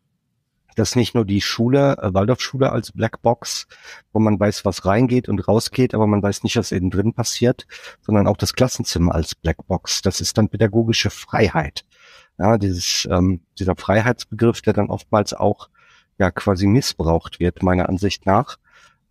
[0.77, 3.67] dass nicht nur die Schule, äh, Waldorfschule als Blackbox,
[4.13, 7.67] wo man weiß, was reingeht und rausgeht, aber man weiß nicht, was innen drin passiert,
[8.01, 10.03] sondern auch das Klassenzimmer als Blackbox.
[10.03, 11.85] Das ist dann pädagogische Freiheit.
[12.39, 15.69] Ja, dieses, ähm, dieser Freiheitsbegriff, der dann oftmals auch
[16.19, 18.57] ja quasi missbraucht wird, meiner Ansicht nach,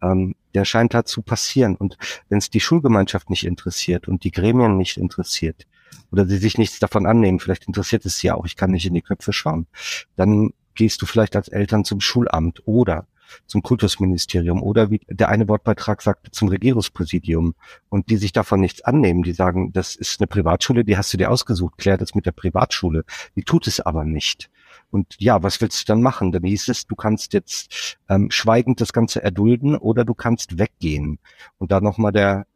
[0.01, 1.75] ähm, der scheint da zu passieren.
[1.75, 1.97] Und
[2.29, 5.67] wenn es die Schulgemeinschaft nicht interessiert und die Gremien nicht interessiert,
[6.11, 8.93] oder sie sich nichts davon annehmen, vielleicht interessiert es sie auch, ich kann nicht in
[8.93, 9.67] die Köpfe schauen,
[10.15, 13.05] dann gehst du vielleicht als Eltern zum Schulamt oder
[13.45, 17.53] zum Kultusministerium oder wie der eine Wortbeitrag sagt, zum Regierungspräsidium
[17.89, 21.17] und die sich davon nichts annehmen, die sagen, das ist eine Privatschule, die hast du
[21.17, 23.03] dir ausgesucht, klär das mit der Privatschule.
[23.35, 24.49] Die tut es aber nicht.
[24.89, 26.31] Und ja, was willst du dann machen?
[26.31, 31.19] Dann hieß es, du kannst jetzt ähm, schweigend das Ganze erdulden oder du kannst weggehen.
[31.57, 32.47] Und da nochmal der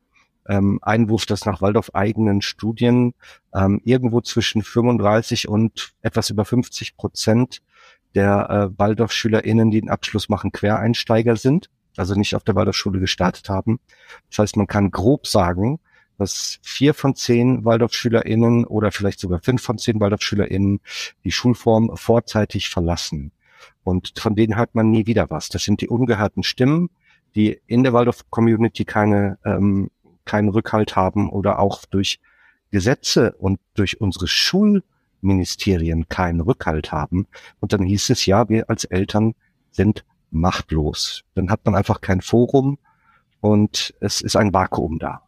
[0.47, 3.13] ähm, Einwurf, dass nach Waldorf eigenen Studien
[3.53, 7.61] ähm, irgendwo zwischen 35 und etwas über 50 Prozent
[8.15, 13.49] der äh, WaldorfschülerInnen, die den Abschluss machen, Quereinsteiger sind, also nicht auf der Waldorfschule gestartet
[13.49, 13.79] haben.
[14.29, 15.79] Das heißt, man kann grob sagen,
[16.17, 20.79] dass vier von zehn WaldorfschülerInnen oder vielleicht sogar fünf von zehn WaldorfschülerInnen
[21.23, 23.31] die Schulform vorzeitig verlassen.
[23.83, 25.49] Und von denen hört man nie wieder was.
[25.49, 26.89] Das sind die ungehörten Stimmen,
[27.35, 29.89] die in der Waldorf-Community keine, ähm,
[30.25, 32.19] keinen Rückhalt haben oder auch durch
[32.71, 34.83] Gesetze und durch unsere Schul
[35.23, 37.27] Ministerien keinen Rückhalt haben.
[37.59, 39.33] Und dann hieß es, ja, wir als Eltern
[39.71, 41.23] sind machtlos.
[41.35, 42.77] Dann hat man einfach kein Forum
[43.41, 45.21] und es ist ein Vakuum da.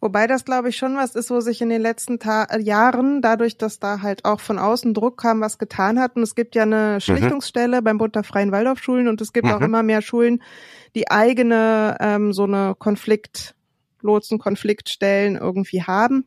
[0.00, 3.22] Wobei das, glaube ich, schon was ist, wo sich in den letzten Ta äh, Jahren,
[3.22, 6.16] dadurch, dass da halt auch von außen Druck kam, was getan hat.
[6.16, 7.00] Und es gibt ja eine mhm.
[7.00, 7.84] Schlichtungsstelle mhm.
[7.84, 9.54] beim Bund der Freien Waldorfschulen und es gibt mhm.
[9.54, 10.42] auch immer mehr Schulen,
[10.94, 13.54] die eigene ähm, so eine Konflikt
[14.02, 16.26] Lotsen Konfliktstellen irgendwie haben.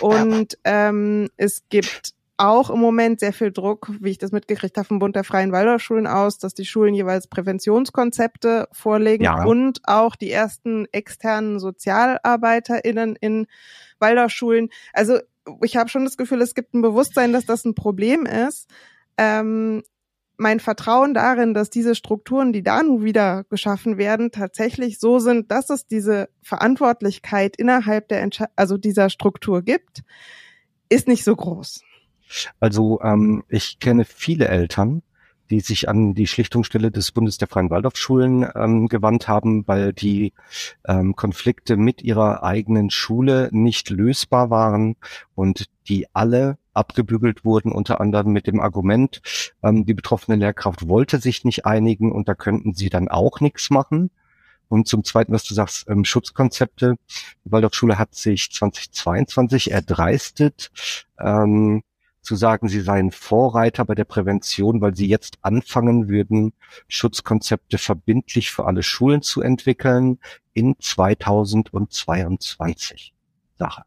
[0.00, 4.86] Und ähm, es gibt auch im Moment sehr viel Druck, wie ich das mitgekriegt habe,
[4.86, 9.44] vom Bund der Freien Waldorfschulen aus, dass die Schulen jeweils Präventionskonzepte vorlegen ja.
[9.44, 13.46] und auch die ersten externen SozialarbeiterInnen in
[13.98, 14.68] Waldorfschulen.
[14.92, 15.18] Also
[15.62, 18.68] ich habe schon das Gefühl, es gibt ein Bewusstsein, dass das ein Problem ist.
[19.16, 19.82] Ähm,
[20.36, 25.50] mein Vertrauen darin, dass diese Strukturen, die da nun wieder geschaffen werden, tatsächlich so sind,
[25.50, 30.02] dass es diese Verantwortlichkeit innerhalb der, Entsche also dieser Struktur gibt,
[30.90, 31.80] ist nicht so groß.
[32.60, 35.02] Also ähm, ich kenne viele Eltern,
[35.50, 40.32] die sich an die Schlichtungsstelle des Bundes der Freien Waldorfschulen ähm, gewandt haben, weil die
[40.86, 44.96] ähm, Konflikte mit ihrer eigenen Schule nicht lösbar waren
[45.34, 49.22] und die alle abgebügelt wurden, unter anderem mit dem Argument,
[49.62, 53.70] ähm, die betroffene Lehrkraft wollte sich nicht einigen und da könnten sie dann auch nichts
[53.70, 54.10] machen.
[54.68, 56.96] Und zum Zweiten, was du sagst, ähm, Schutzkonzepte.
[57.44, 60.72] Die Waldorfschule hat sich 2022 erdreistet,
[61.20, 61.82] ähm,
[62.26, 66.52] zu sagen, sie seien Vorreiter bei der Prävention, weil sie jetzt anfangen würden,
[66.88, 70.18] Schutzkonzepte verbindlich für alle Schulen zu entwickeln
[70.52, 73.14] in 2022.
[73.58, 73.84] Sache.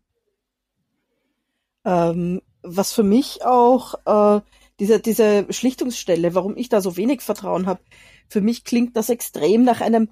[1.85, 4.41] Ähm, was für mich auch äh,
[4.79, 7.81] diese, diese Schlichtungsstelle, warum ich da so wenig Vertrauen habe,
[8.29, 10.09] für mich klingt das extrem nach einem,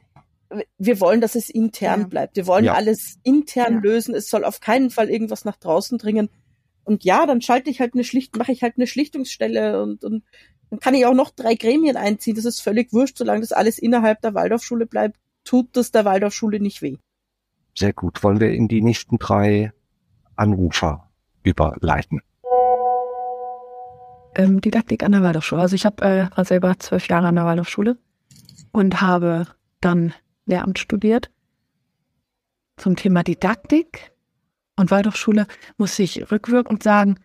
[0.78, 2.08] wir wollen, dass es intern ja.
[2.08, 2.36] bleibt.
[2.36, 2.74] Wir wollen ja.
[2.74, 3.80] alles intern ja.
[3.80, 4.14] lösen.
[4.16, 6.30] Es soll auf keinen Fall irgendwas nach draußen dringen.
[6.88, 10.24] Und ja, dann schalte ich halt eine Schlicht, mache ich halt eine Schlichtungsstelle und, und
[10.70, 12.36] dann kann ich auch noch drei Gremien einziehen.
[12.36, 16.62] Das ist völlig wurscht, solange das alles innerhalb der Waldorfschule bleibt, tut das der Waldorfschule
[16.62, 16.96] nicht weh.
[17.78, 18.24] Sehr gut.
[18.24, 19.74] Wollen wir in die nächsten drei
[20.38, 21.10] Anrufer
[21.44, 22.22] überleiten?
[24.36, 25.62] Ähm, Didaktik an der Waldorfschule.
[25.62, 27.98] Also ich habe äh, war selber zwölf Jahre an der Waldorfschule
[28.72, 29.46] und habe
[29.82, 30.14] dann
[30.46, 31.32] Lehramt studiert
[32.78, 34.14] zum Thema Didaktik
[34.78, 37.20] und Waldorfschule muss ich rückwirkend sagen,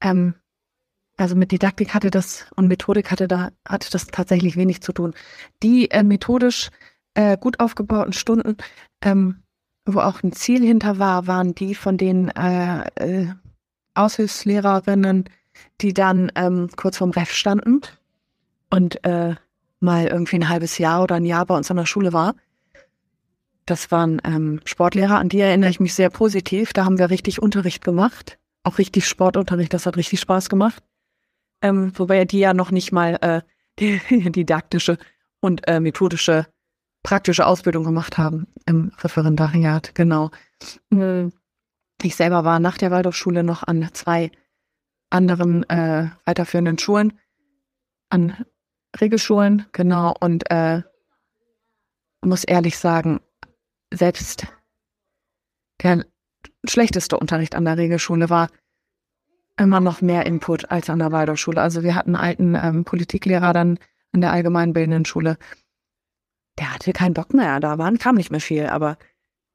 [0.00, 0.34] ähm,
[1.16, 5.14] also mit Didaktik hatte das und Methodik hatte da hatte das tatsächlich wenig zu tun.
[5.62, 6.70] Die äh, methodisch
[7.14, 8.56] äh, gut aufgebauten Stunden,
[9.02, 9.42] ähm,
[9.84, 13.34] wo auch ein Ziel hinter war, waren die von den äh, äh,
[13.94, 15.24] Aushilfslehrerinnen,
[15.80, 17.82] die dann ähm, kurz vorm Ref standen
[18.70, 19.34] und äh,
[19.80, 22.34] mal irgendwie ein halbes Jahr oder ein Jahr bei uns an der Schule war.
[23.70, 26.72] Das waren ähm, Sportlehrer, an die erinnere ich mich sehr positiv.
[26.72, 28.36] Da haben wir richtig Unterricht gemacht.
[28.64, 30.82] Auch richtig Sportunterricht, das hat richtig Spaß gemacht.
[31.62, 33.42] Ähm, wobei die ja noch nicht mal äh,
[33.78, 34.00] die,
[34.32, 34.98] didaktische
[35.38, 36.48] und äh, methodische
[37.04, 40.32] praktische Ausbildung gemacht haben im Referendariat, genau.
[40.92, 41.32] Hm.
[42.02, 44.32] Ich selber war nach der Waldorfschule noch an zwei
[45.10, 47.18] anderen äh, weiterführenden Schulen,
[48.08, 48.44] an
[49.00, 50.82] Regelschulen, genau, und äh,
[52.22, 53.20] muss ehrlich sagen,
[53.92, 54.46] selbst
[55.82, 56.04] der
[56.64, 58.48] schlechteste Unterricht an der Regelschule war
[59.58, 61.60] immer noch mehr Input als an der Waldorfschule.
[61.60, 63.78] Also wir hatten einen alten ähm, Politiklehrer dann
[64.12, 65.38] an der allgemeinbildenden Schule.
[66.58, 68.98] Der hatte keinen Bock mehr, da waren, kam nicht mehr viel, aber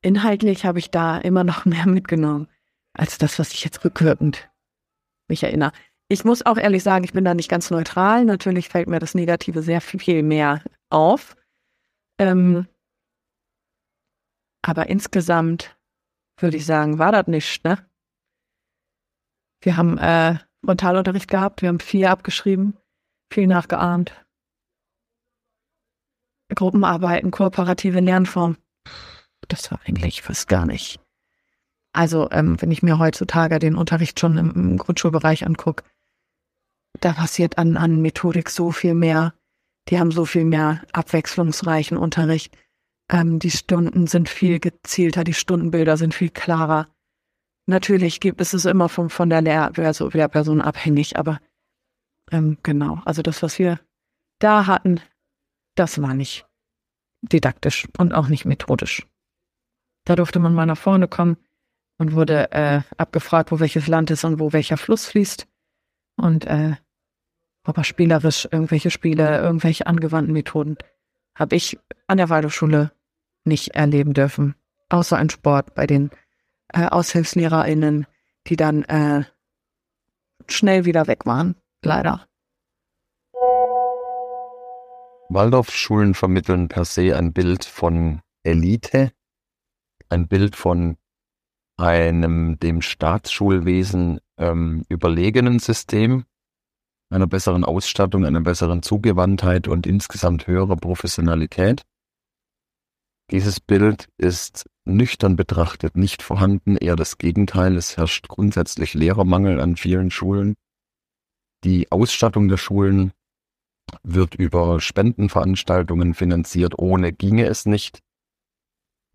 [0.01, 2.47] inhaltlich habe ich da immer noch mehr mitgenommen
[2.93, 4.49] als das, was ich jetzt rückwirkend
[5.27, 5.71] mich erinnere.
[6.07, 8.25] Ich muss auch ehrlich sagen, ich bin da nicht ganz neutral.
[8.25, 11.35] Natürlich fällt mir das Negative sehr viel mehr auf.
[12.19, 12.67] Ähm,
[14.67, 15.77] aber insgesamt
[16.39, 17.77] würde ich sagen, war das nicht, ne?
[19.61, 22.75] Wir haben äh, Frontalunterricht gehabt, wir haben viel abgeschrieben,
[23.31, 24.25] viel nachgeahmt.
[26.53, 28.57] Gruppenarbeiten, kooperative Lernform.
[29.47, 30.99] Das war eigentlich fast gar nicht.
[31.93, 35.83] Also, ähm, wenn ich mir heutzutage den Unterricht schon im, im Grundschulbereich angucke,
[37.01, 39.35] da passiert an, an Methodik so viel mehr.
[39.89, 42.57] Die haben so viel mehr abwechslungsreichen Unterricht.
[43.09, 46.87] Ähm, die Stunden sind viel gezielter, die Stundenbilder sind viel klarer.
[47.67, 51.39] Natürlich gibt es es immer von, von der Lehr Lehrperson abhängig, aber
[52.31, 53.79] ähm, genau, also das, was wir
[54.39, 55.01] da hatten,
[55.75, 56.45] das war nicht
[57.21, 59.07] didaktisch und auch nicht methodisch.
[60.05, 61.37] Da durfte man mal nach vorne kommen
[61.97, 65.47] und wurde äh, abgefragt, wo welches Land ist und wo welcher Fluss fließt.
[66.17, 66.75] Und äh,
[67.63, 70.77] aber spielerisch irgendwelche Spiele, irgendwelche angewandten Methoden
[71.35, 72.91] habe ich an der Waldorfschule
[73.43, 74.55] nicht erleben dürfen.
[74.89, 76.09] Außer ein Sport bei den
[76.69, 78.07] äh, AushilfslehrerInnen,
[78.47, 79.23] die dann äh,
[80.47, 81.55] schnell wieder weg waren.
[81.81, 82.27] Leider.
[85.29, 89.11] Waldorfschulen vermitteln per se ein Bild von Elite,
[90.09, 90.97] ein Bild von
[91.77, 96.25] einem dem Staatsschulwesen ähm, überlegenen System,
[97.09, 101.83] einer besseren Ausstattung, einer besseren Zugewandtheit und insgesamt höherer Professionalität.
[103.31, 107.75] Dieses Bild ist nüchtern betrachtet nicht vorhanden, eher das Gegenteil.
[107.75, 110.55] Es herrscht grundsätzlich Lehrermangel an vielen Schulen.
[111.63, 113.11] Die Ausstattung der Schulen
[114.03, 117.99] wird über Spendenveranstaltungen finanziert, ohne ginge es nicht.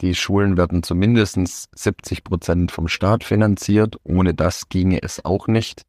[0.00, 5.82] Die Schulen werden zumindest 70 Prozent vom Staat finanziert, ohne das ginge es auch nicht.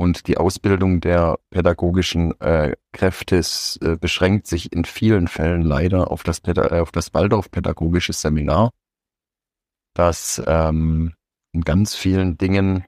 [0.00, 3.42] Und die Ausbildung der pädagogischen äh, Kräfte
[3.80, 8.70] äh, beschränkt sich in vielen Fällen leider auf das, Päda äh, auf das Waldorf-pädagogische Seminar,
[9.94, 11.14] das ähm,
[11.52, 12.84] in ganz vielen Dingen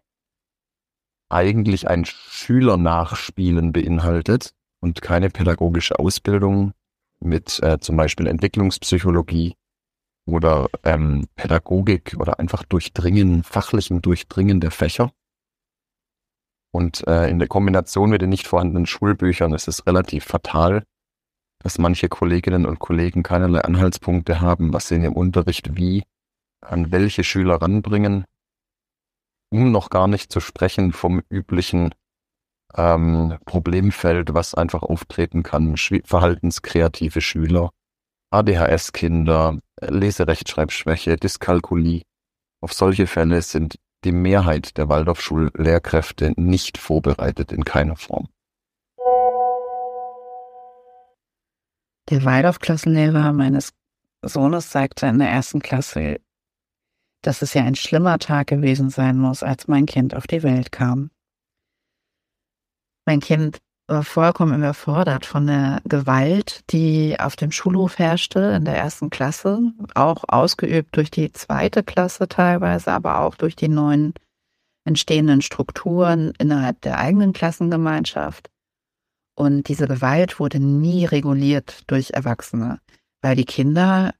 [1.28, 6.74] eigentlich ein Schülernachspielen beinhaltet und keine pädagogische Ausbildung
[7.18, 9.56] mit äh, zum Beispiel Entwicklungspsychologie
[10.26, 15.12] oder ähm, Pädagogik oder einfach Durchdringen, fachlichem Durchdringen der Fächer.
[16.72, 20.84] Und äh, in der Kombination mit den nicht vorhandenen Schulbüchern ist es relativ fatal,
[21.62, 26.04] dass manche Kolleginnen und Kollegen keinerlei Anhaltspunkte haben, was sie in ihrem Unterricht wie
[26.60, 28.24] an welche Schüler ranbringen,
[29.50, 31.94] um noch gar nicht zu sprechen vom üblichen
[32.74, 35.76] ähm, Problemfeld, was einfach auftreten kann.
[35.76, 37.70] Schw verhaltenskreative Schüler,
[38.30, 42.02] ADHS-Kinder, Leserechtschreibschwäche, Dyskalkulie.
[42.62, 48.28] Auf solche Fälle sind die Mehrheit der Waldorfschullehrkräfte nicht vorbereitet in keiner Form.
[52.08, 53.72] Der Waldorfklassenlehrer meines
[54.22, 56.20] Sohnes sagte in der ersten Klasse,
[57.22, 60.72] dass es ja ein schlimmer Tag gewesen sein muss, als mein Kind auf die Welt
[60.72, 61.10] kam.
[63.06, 63.58] Mein Kind
[64.02, 69.60] vollkommen überfordert von der Gewalt, die auf dem Schulhof herrschte in der ersten Klasse,
[69.94, 74.14] auch ausgeübt durch die zweite Klasse teilweise, aber auch durch die neuen
[74.84, 78.50] entstehenden Strukturen innerhalb der eigenen Klassengemeinschaft.
[79.36, 82.80] Und diese Gewalt wurde nie reguliert durch Erwachsene,
[83.22, 84.14] weil die Kinder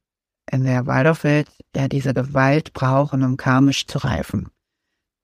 [0.51, 4.49] in der Waldorfwelt ja diese Gewalt brauchen, um karmisch zu reifen.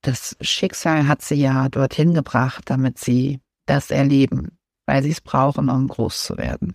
[0.02, 5.68] Das Schicksal hat sie ja dorthin gebracht, damit sie das erleben, weil sie es brauchen,
[5.68, 6.74] um groß zu werden.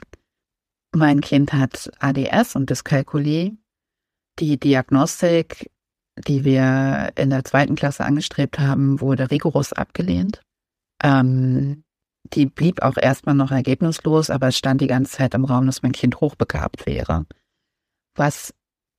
[0.96, 3.58] Mein Kind hat ADS und Dyskalkulie.
[4.40, 5.72] Die Diagnostik,
[6.28, 10.42] die wir in der zweiten Klasse angestrebt haben, wurde rigoros abgelehnt.
[11.04, 11.84] Ähm,
[12.34, 15.84] die blieb auch erstmal noch ergebnislos, aber es stand die ganze Zeit im Raum, dass
[15.84, 17.26] mein Kind hochbegabt wäre.
[18.16, 18.54] Was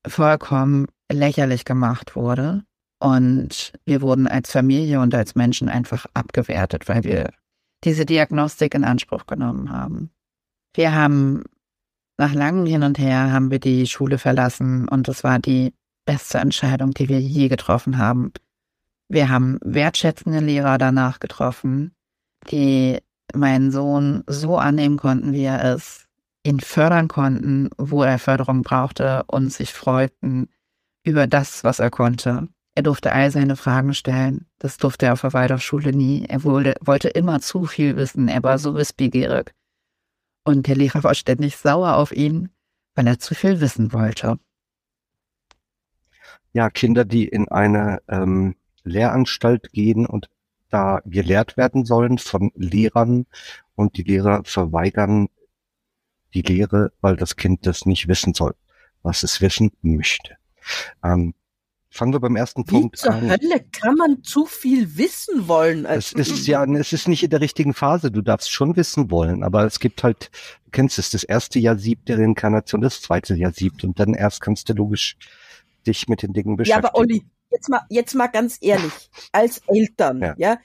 [0.06, 2.64] vollkommen lächerlich gemacht wurde.
[3.00, 7.30] Und wir wurden als Familie und als Menschen einfach abgewertet, weil wir
[7.84, 10.10] diese Diagnostik in Anspruch genommen haben.
[10.74, 11.44] Wir haben
[12.16, 15.74] nach langem Hin und Her haben wir die Schule verlassen und das war die
[16.04, 18.32] beste Entscheidung, die wir je getroffen haben.
[19.08, 21.94] Wir haben wertschätzende Lehrer danach getroffen,
[22.50, 22.98] die
[23.34, 26.06] meinen Sohn so annehmen konnten, wie er ist,
[26.44, 30.48] ihn fördern konnten, wo er Förderung brauchte und sich freuten
[31.04, 32.48] über das, was er konnte.
[32.74, 34.46] Er durfte all seine Fragen stellen.
[34.58, 36.24] Das durfte er auf der Waldorfschule nie.
[36.26, 38.28] Er wollte, wollte immer zu viel wissen.
[38.28, 39.54] Er war so wissbegierig.
[40.42, 42.50] Und der Lehrer war ständig sauer auf ihn,
[42.94, 44.38] weil er zu viel wissen wollte.
[46.52, 50.28] Ja, Kinder, die in eine ähm, Lehranstalt gehen und
[50.70, 53.26] da gelehrt werden sollen von Lehrern
[53.76, 55.28] und die Lehrer verweigern
[56.34, 58.54] die Lehre, weil das Kind das nicht wissen soll,
[59.02, 60.36] was es wissen möchte.
[61.02, 61.34] Ähm,
[61.94, 63.30] fangen wir beim ersten Wie Punkt zur an.
[63.30, 65.84] Hölle kann man zu viel wissen wollen?
[65.86, 68.10] Es ist ja, es ist nicht in der richtigen Phase.
[68.10, 70.30] Du darfst schon wissen wollen, aber es gibt halt,
[70.64, 74.14] du kennst es, das erste Jahr siebt der Reinkarnation, das zweite Jahr siebt und dann
[74.14, 75.16] erst kannst du logisch
[75.86, 76.86] dich mit den Dingen Ja, beschäftigen.
[76.86, 78.92] aber Olli, jetzt mal, jetzt mal ganz ehrlich,
[79.32, 80.34] als Eltern, Ja.
[80.36, 80.58] ja.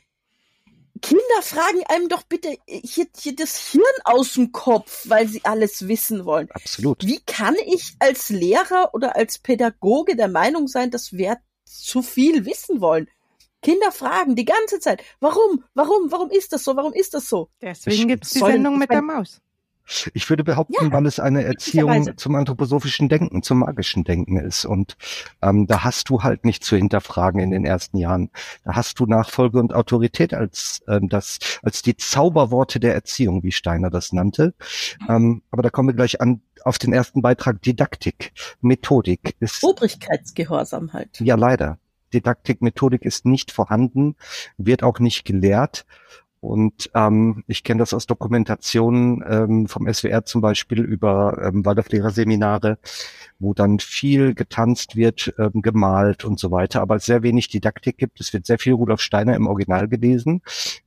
[1.01, 5.87] Kinder fragen einem doch bitte hier, hier das Hirn aus dem Kopf, weil sie alles
[5.87, 6.49] wissen wollen.
[6.51, 7.05] Absolut.
[7.05, 12.45] Wie kann ich als Lehrer oder als Pädagoge der Meinung sein, dass wir zu viel
[12.45, 13.07] wissen wollen?
[13.61, 17.49] Kinder fragen die ganze Zeit, warum, warum, warum ist das so, warum ist das so?
[17.61, 19.41] Deswegen gibt's die Soll- Sendung mit der Maus.
[20.13, 24.65] Ich würde behaupten, weil es eine Erziehung zum anthroposophischen Denken, zum magischen Denken ist.
[24.65, 24.97] Und
[25.41, 28.29] ähm, da hast du halt nicht zu hinterfragen in den ersten Jahren.
[28.63, 33.51] Da hast du Nachfolge und Autorität als ähm, das, als die Zauberworte der Erziehung, wie
[33.51, 34.53] Steiner das nannte.
[35.07, 37.61] Ähm, aber da kommen wir gleich an auf den ersten Beitrag.
[37.61, 38.31] Didaktik,
[38.61, 41.19] Methodik ist Obrigkeitsgehorsam halt.
[41.19, 41.79] ja leider.
[42.13, 44.15] Didaktik, Methodik ist nicht vorhanden,
[44.57, 45.85] wird auch nicht gelehrt.
[46.41, 52.77] Und ähm, ich kenne das aus Dokumentationen ähm, vom SWR zum Beispiel über ähm, Waldorflehrerseminare,
[53.39, 57.97] wo dann viel getanzt wird, ähm, gemalt und so weiter, aber es sehr wenig Didaktik
[57.97, 58.21] gibt.
[58.21, 60.41] Es wird sehr viel Rudolf Steiner im Original gelesen,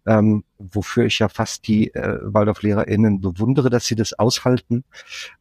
[0.07, 4.85] ähm, wofür ich ja fast die äh, WaldorflehrerInnen bewundere, dass sie das aushalten.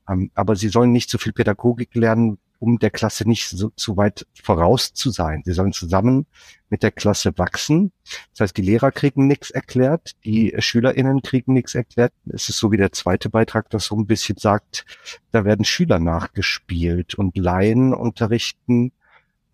[0.09, 3.97] Ähm, aber sie sollen nicht so viel Pädagogik lernen, um der Klasse nicht so zu
[3.97, 5.41] weit voraus zu sein.
[5.43, 6.27] Sie sollen zusammen
[6.69, 7.91] mit der Klasse wachsen.
[8.31, 12.13] Das heißt, die Lehrer kriegen nichts erklärt, die SchülerInnen kriegen nichts erklärt.
[12.31, 14.85] Es ist so wie der zweite Beitrag, das so ein bisschen sagt,
[15.31, 18.91] da werden Schüler nachgespielt und Laien unterrichten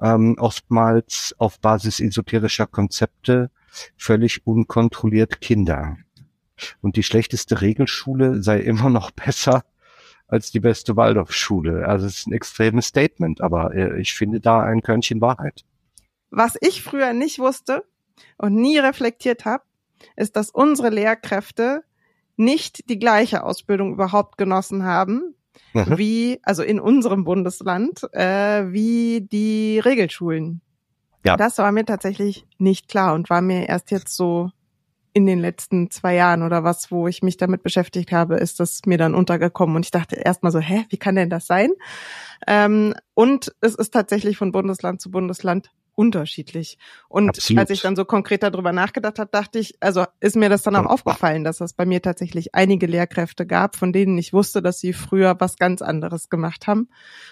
[0.02, 3.52] ähm, oftmals auf Basis esoterischer Konzepte
[3.96, 5.96] völlig unkontrolliert Kinder.
[6.82, 9.64] Und die schlechteste Regelschule sei immer noch besser
[10.28, 11.88] als die beste Waldorfschule.
[11.88, 15.64] Also es ist ein extremes Statement, aber äh, ich finde da ein Körnchen Wahrheit.
[16.30, 17.86] Was ich früher nicht wusste
[18.38, 19.64] und nie reflektiert habe,
[20.16, 21.84] ist, dass unsere Lehrkräfte
[22.36, 25.36] nicht die gleiche Ausbildung überhaupt genossen haben,
[25.74, 25.98] mhm.
[25.98, 30.62] wie, also in unserem Bundesland, äh, wie die Regelschulen.
[31.26, 31.36] Ja.
[31.36, 34.52] Das war mir tatsächlich nicht klar und war mir erst jetzt so
[35.18, 38.82] in den letzten zwei Jahren oder was, wo ich mich damit beschäftigt habe, ist das
[38.86, 39.76] mir dann untergekommen.
[39.76, 41.72] Und ich dachte erstmal so, hä, wie kann denn das sein?
[42.46, 46.78] Ähm, und es ist tatsächlich von Bundesland zu Bundesland unterschiedlich.
[47.10, 47.62] Und Absolut.
[47.62, 50.76] als ich dann so konkret darüber nachgedacht habe, dachte ich, also ist mir das dann
[50.76, 54.80] auch aufgefallen, dass es bei mir tatsächlich einige Lehrkräfte gab, von denen ich wusste, dass
[54.80, 56.90] sie früher was ganz anderes gemacht haben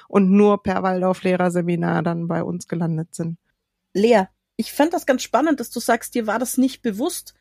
[0.08, 3.38] und nur per Waldorf-Lehrerseminar dann bei uns gelandet sind.
[3.94, 4.24] Lea,
[4.58, 7.36] ich fand das ganz spannend, dass du sagst, dir war das nicht bewusst,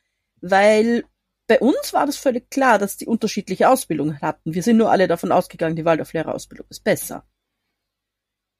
[0.44, 1.04] weil
[1.46, 4.54] bei uns war das völlig klar, dass die unterschiedliche Ausbildungen hatten.
[4.54, 7.26] Wir sind nur alle davon ausgegangen, die Waldorf-Lehrerausbildung ist besser.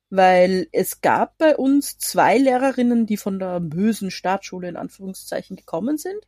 [0.09, 5.99] Weil es gab bei uns zwei Lehrerinnen, die von der bösen Staatsschule in Anführungszeichen gekommen
[5.99, 6.26] sind.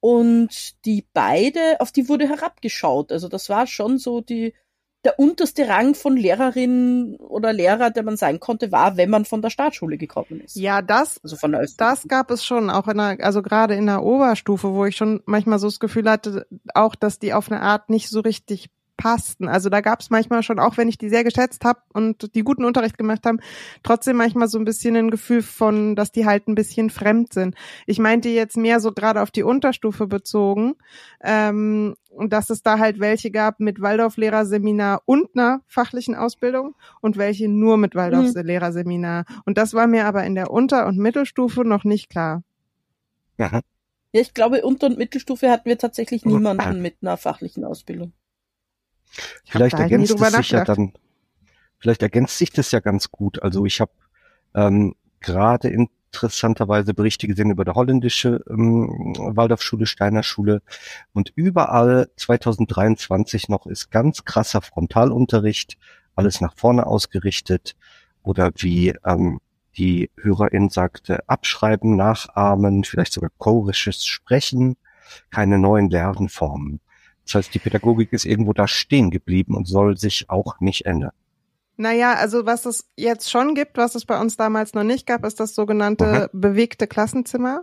[0.00, 3.12] Und die beide, auf die wurde herabgeschaut.
[3.12, 4.52] Also das war schon so die,
[5.04, 9.42] der unterste Rang von Lehrerin oder Lehrer, der man sein konnte, war, wenn man von
[9.42, 10.54] der Staatsschule gekommen ist.
[10.56, 13.86] Ja, das, also von der das gab es schon, auch in der, also gerade in
[13.86, 17.60] der Oberstufe, wo ich schon manchmal so das Gefühl hatte, auch, dass die auf eine
[17.60, 19.48] Art nicht so richtig passten.
[19.48, 22.42] Also da gab es manchmal schon, auch wenn ich die sehr geschätzt habe und die
[22.42, 23.40] guten Unterricht gemacht haben,
[23.82, 27.54] trotzdem manchmal so ein bisschen ein Gefühl von, dass die halt ein bisschen fremd sind.
[27.86, 30.74] Ich meinte jetzt mehr so gerade auf die Unterstufe bezogen,
[31.22, 37.48] ähm, dass es da halt welche gab mit Waldorf-Lehrerseminar und einer fachlichen Ausbildung und welche
[37.48, 39.24] nur mit Waldorf-Lehrerseminar.
[39.44, 42.42] Und das war mir aber in der Unter- und Mittelstufe noch nicht klar.
[43.38, 43.60] Ja.
[44.14, 48.12] Ja, ich glaube, Unter- und Mittelstufe hatten wir tatsächlich niemanden mit einer fachlichen Ausbildung.
[49.44, 50.92] Vielleicht halt ergänzt es sich ja dann,
[51.78, 53.42] vielleicht ergänzt sich das ja ganz gut.
[53.42, 53.92] Also ich habe
[54.54, 60.62] ähm, gerade interessanterweise Berichte gesehen über der holländische ähm, Waldorfschule, Steiner Schule
[61.12, 65.78] und überall 2023 noch ist ganz krasser Frontalunterricht,
[66.14, 67.76] alles nach vorne ausgerichtet
[68.22, 69.40] oder wie ähm,
[69.76, 74.76] die Hörerin sagte, abschreiben, nachahmen, vielleicht sogar chorisches Sprechen,
[75.30, 76.80] keine neuen Lernformen.
[77.32, 81.12] Das heißt, die Pädagogik ist irgendwo da stehen geblieben und soll sich auch nicht ändern.
[81.78, 85.24] Naja, also was es jetzt schon gibt, was es bei uns damals noch nicht gab,
[85.24, 86.40] ist das sogenannte mhm.
[86.40, 87.62] bewegte Klassenzimmer.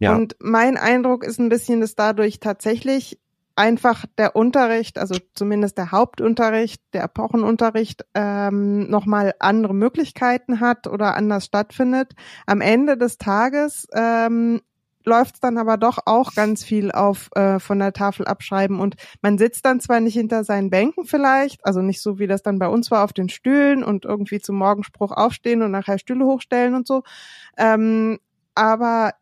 [0.00, 0.14] Ja.
[0.14, 3.20] Und mein Eindruck ist ein bisschen, dass dadurch tatsächlich
[3.54, 11.14] einfach der Unterricht, also zumindest der Hauptunterricht, der Epochenunterricht, ähm, nochmal andere Möglichkeiten hat oder
[11.14, 12.14] anders stattfindet.
[12.44, 14.60] Am Ende des Tages ähm,
[15.06, 18.80] läuft dann aber doch auch ganz viel auf äh, von der Tafel abschreiben.
[18.80, 22.42] Und man sitzt dann zwar nicht hinter seinen Bänken vielleicht, also nicht so wie das
[22.42, 26.26] dann bei uns war auf den Stühlen und irgendwie zum Morgenspruch aufstehen und nachher Stühle
[26.26, 27.04] hochstellen und so,
[27.56, 28.18] ähm,
[28.54, 29.12] aber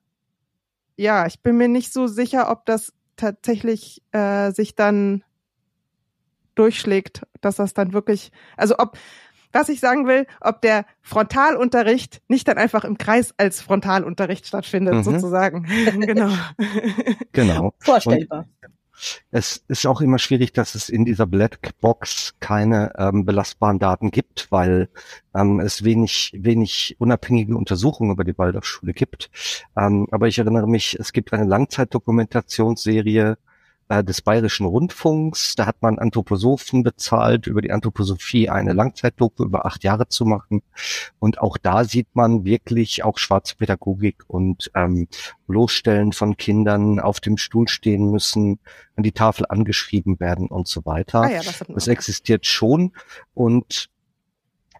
[0.96, 5.22] ja, ich bin mir nicht so sicher, ob das tatsächlich äh, sich dann
[6.54, 8.96] durchschlägt, dass das dann wirklich, also ob
[9.54, 14.94] was ich sagen will, ob der Frontalunterricht nicht dann einfach im Kreis als Frontalunterricht stattfindet,
[14.94, 15.02] mhm.
[15.02, 15.66] sozusagen.
[16.00, 16.32] genau.
[17.32, 17.74] Genau.
[17.78, 18.46] Vorstellbar.
[18.62, 18.74] Und
[19.30, 24.46] es ist auch immer schwierig, dass es in dieser Blackbox keine ähm, belastbaren Daten gibt,
[24.50, 24.88] weil
[25.34, 29.30] ähm, es wenig, wenig unabhängige Untersuchungen über die Waldorfschule gibt.
[29.76, 33.36] Ähm, aber ich erinnere mich, es gibt eine Langzeitdokumentationsserie
[33.90, 35.54] des Bayerischen Rundfunks.
[35.56, 40.62] Da hat man Anthroposophen bezahlt, über die Anthroposophie eine Langzeitdoku über acht Jahre zu machen.
[41.18, 45.08] Und auch da sieht man wirklich auch schwarze Pädagogik und ähm,
[45.46, 48.58] Bloßstellen von Kindern auf dem Stuhl stehen müssen,
[48.96, 51.22] an die Tafel angeschrieben werden und so weiter.
[51.22, 52.92] Ah ja, das, das existiert schon
[53.34, 53.90] und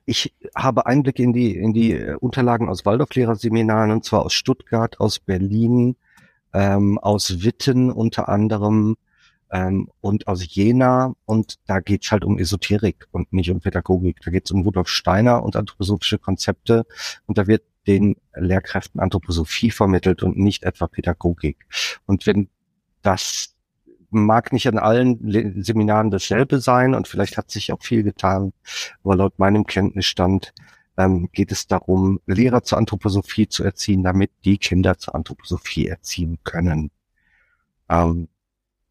[0.07, 5.19] ich habe Einblick in die, in die Unterlagen aus Waldorflehrerseminaren, und zwar aus Stuttgart, aus
[5.19, 5.97] Berlin,
[6.55, 8.97] ähm, aus Witten unter anderem
[9.51, 11.15] ähm, und aus Jena.
[11.27, 14.21] Und da geht's halt um Esoterik und nicht um Pädagogik.
[14.25, 16.87] Da geht's um Rudolf Steiner und anthroposophische Konzepte.
[17.27, 21.67] Und da wird den Lehrkräften Anthroposophie vermittelt und nicht etwa Pädagogik.
[22.07, 22.49] Und wenn
[23.03, 23.55] das
[24.11, 28.53] mag nicht an allen Seminaren dasselbe sein und vielleicht hat sich auch viel getan,
[29.03, 30.55] aber laut meinem Kenntnisstand
[30.97, 36.39] ähm, geht es darum, Lehrer zur Anthroposophie zu erziehen, damit die Kinder zur Anthroposophie erziehen
[36.45, 36.91] können.
[37.89, 38.29] Ähm,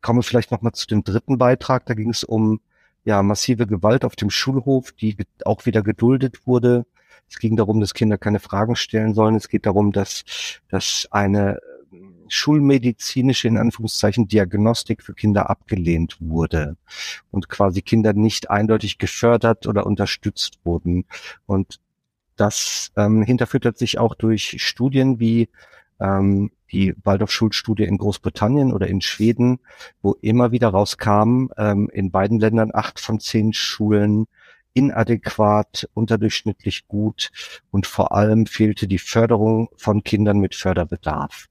[0.02, 1.86] komme vielleicht nochmal zu dem dritten Beitrag.
[1.86, 2.60] Da ging es um
[3.06, 6.86] ja massive Gewalt auf dem Schulhof, die auch wieder geduldet wurde.
[7.30, 9.36] Es ging darum, dass Kinder keine Fragen stellen sollen.
[9.36, 10.24] Es geht darum, dass,
[10.70, 11.60] dass eine
[12.28, 16.78] schulmedizinische, in Anführungszeichen, Diagnostik für Kinder abgelehnt wurde
[17.32, 21.06] und quasi Kinder nicht eindeutig gefördert oder unterstützt wurden.
[21.46, 21.80] Und
[22.36, 25.50] das ähm, hinterfüttert sich auch durch Studien wie
[26.00, 29.60] ähm, die Waldorf-Schulstudie in Großbritannien oder in Schweden,
[30.02, 34.26] wo immer wieder rauskam, ähm, in beiden Ländern acht von zehn Schulen
[34.74, 37.32] inadäquat, unterdurchschnittlich gut
[37.70, 41.48] und vor allem fehlte die Förderung von Kindern mit Förderbedarf.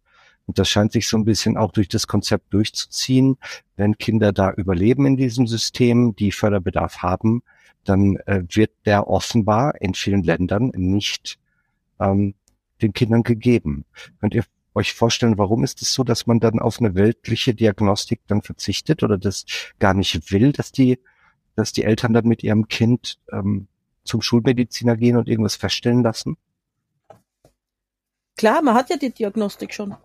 [0.46, 3.38] Und das scheint sich so ein bisschen auch durch das Konzept durchzuziehen.
[3.76, 7.42] Wenn Kinder da überleben in diesem System, die Förderbedarf haben,
[7.84, 11.38] dann äh, wird der offenbar in vielen Ländern nicht
[12.00, 12.34] ähm,
[12.80, 13.84] den Kindern gegeben.
[14.20, 18.20] Könnt ihr euch vorstellen, warum ist es so, dass man dann auf eine weltliche Diagnostik
[18.26, 19.44] dann verzichtet oder das
[19.78, 20.98] gar nicht will, dass die,
[21.56, 23.68] dass die Eltern dann mit ihrem Kind ähm,
[24.04, 26.36] zum Schulmediziner gehen und irgendwas feststellen lassen?
[28.36, 29.90] Klar, man hat ja die Diagnostik schon.
[29.90, 29.98] Das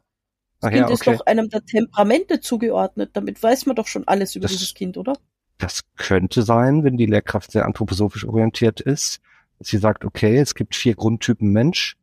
[0.61, 1.17] Ach Kind ja, ist okay.
[1.17, 3.11] doch einem der Temperamente zugeordnet.
[3.13, 5.17] Damit weiß man doch schon alles über Das- dieses Kind, oder?
[5.57, 9.21] Das könnte sein, wenn die Lehrkraft sehr anthroposophisch orientiert ist.
[9.59, 11.97] Sie sagt, okay, es gibt vier Grundtypen Mensch.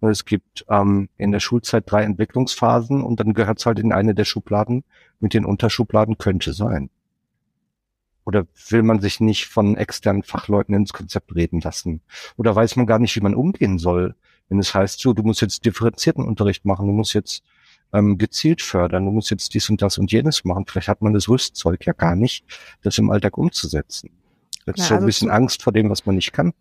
[0.00, 4.14] Es gibt ähm, in der Schulzeit drei Entwicklungsphasen und dann gehört es halt in eine
[4.14, 4.84] der Schubladen.
[5.20, 6.90] Mit den Unterschubladen könnte sein.
[8.24, 12.02] Oder will man sich nicht von externen Fachleuten ins Konzept reden lassen?
[12.36, 14.14] Oder weiß man gar nicht, wie man umgehen soll,
[14.48, 17.42] wenn es heißt, so, du musst jetzt differenzierten Unterricht machen, du musst jetzt
[17.92, 20.64] ähm, gezielt fördern, du musst jetzt dies und das und jenes machen.
[20.66, 22.44] Vielleicht hat man das Rüstzeug ja gar nicht,
[22.82, 24.10] das im Alltag umzusetzen.
[24.66, 26.52] Jetzt Ja, so ein also bisschen zu- Angst vor dem, was man nicht kann.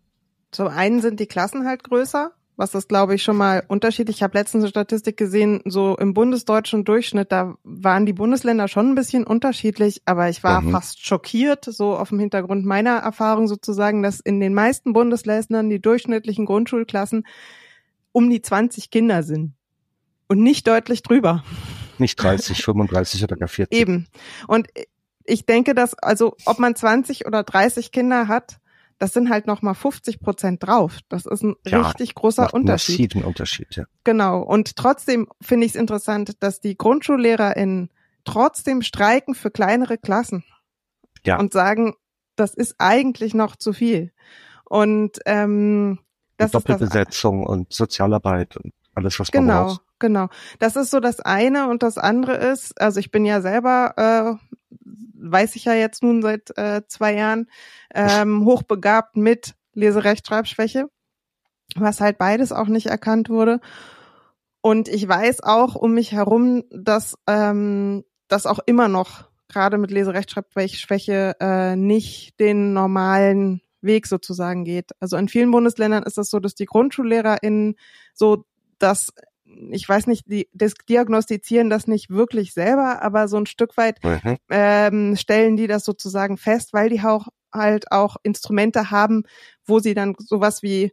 [0.51, 4.15] Zum einen sind die Klassen halt größer, was das glaube ich schon mal unterschiedlich.
[4.17, 8.89] Ich habe letztens eine Statistik gesehen, so im bundesdeutschen Durchschnitt, da waren die Bundesländer schon
[8.91, 10.71] ein bisschen unterschiedlich, aber ich war Mhm.
[10.71, 15.81] fast schockiert, so auf dem Hintergrund meiner Erfahrung sozusagen, dass in den meisten Bundesländern die
[15.81, 17.27] durchschnittlichen Grundschulklassen
[18.13, 19.53] um die 20 Kinder sind.
[20.27, 21.43] Und nicht deutlich drüber.
[21.97, 23.77] Nicht 30, 35 oder gar 40.
[23.79, 24.07] Eben.
[24.47, 24.67] Und
[25.23, 28.57] ich denke, dass, also, ob man 20 oder 30 Kinder hat,
[28.99, 30.99] das sind halt nochmal 50 Prozent drauf.
[31.09, 33.13] Das ist ein Ja, richtig großer Unterschied.
[33.13, 33.85] massiven Unterschied, ja.
[34.03, 34.41] Genau.
[34.41, 37.89] Und trotzdem finde ich es interessant, dass die GrundschullehrerInnen
[38.25, 40.43] trotzdem streiken für kleinere Klassen.
[41.25, 41.39] Ja.
[41.39, 41.93] Und sagen,
[42.35, 44.11] das ist eigentlich noch zu viel.
[44.65, 45.99] Und ähm,
[46.37, 49.81] das ist das Doppelbesetzung und Sozialarbeit und alles, was man Genau, braucht.
[49.99, 50.27] genau.
[50.59, 53.93] Das ist so das eine und das andere ist, also ich bin ja selber,
[54.41, 54.57] äh,
[55.19, 57.47] weiß ich ja jetzt nun seit äh, zwei Jahren,
[57.93, 60.87] ähm, hochbegabt mit Leserechtschreibschwäche,
[61.75, 63.59] was halt beides auch nicht erkannt wurde.
[64.61, 69.91] Und ich weiß auch um mich herum, dass ähm, das auch immer noch gerade mit
[69.91, 74.91] Leserechtschreibschwäche äh, nicht den normalen Weg sozusagen geht.
[74.99, 77.75] Also in vielen Bundesländern ist es so, dass die GrundschullehrerInnen
[78.13, 78.43] so
[78.79, 79.13] das,
[79.71, 80.49] ich weiß nicht, die
[80.89, 84.37] diagnostizieren das nicht wirklich selber, aber so ein Stück weit Mhm.
[84.49, 89.23] ähm, stellen die das sozusagen fest, weil die auch halt auch Instrumente haben,
[89.65, 90.91] wo sie dann sowas wie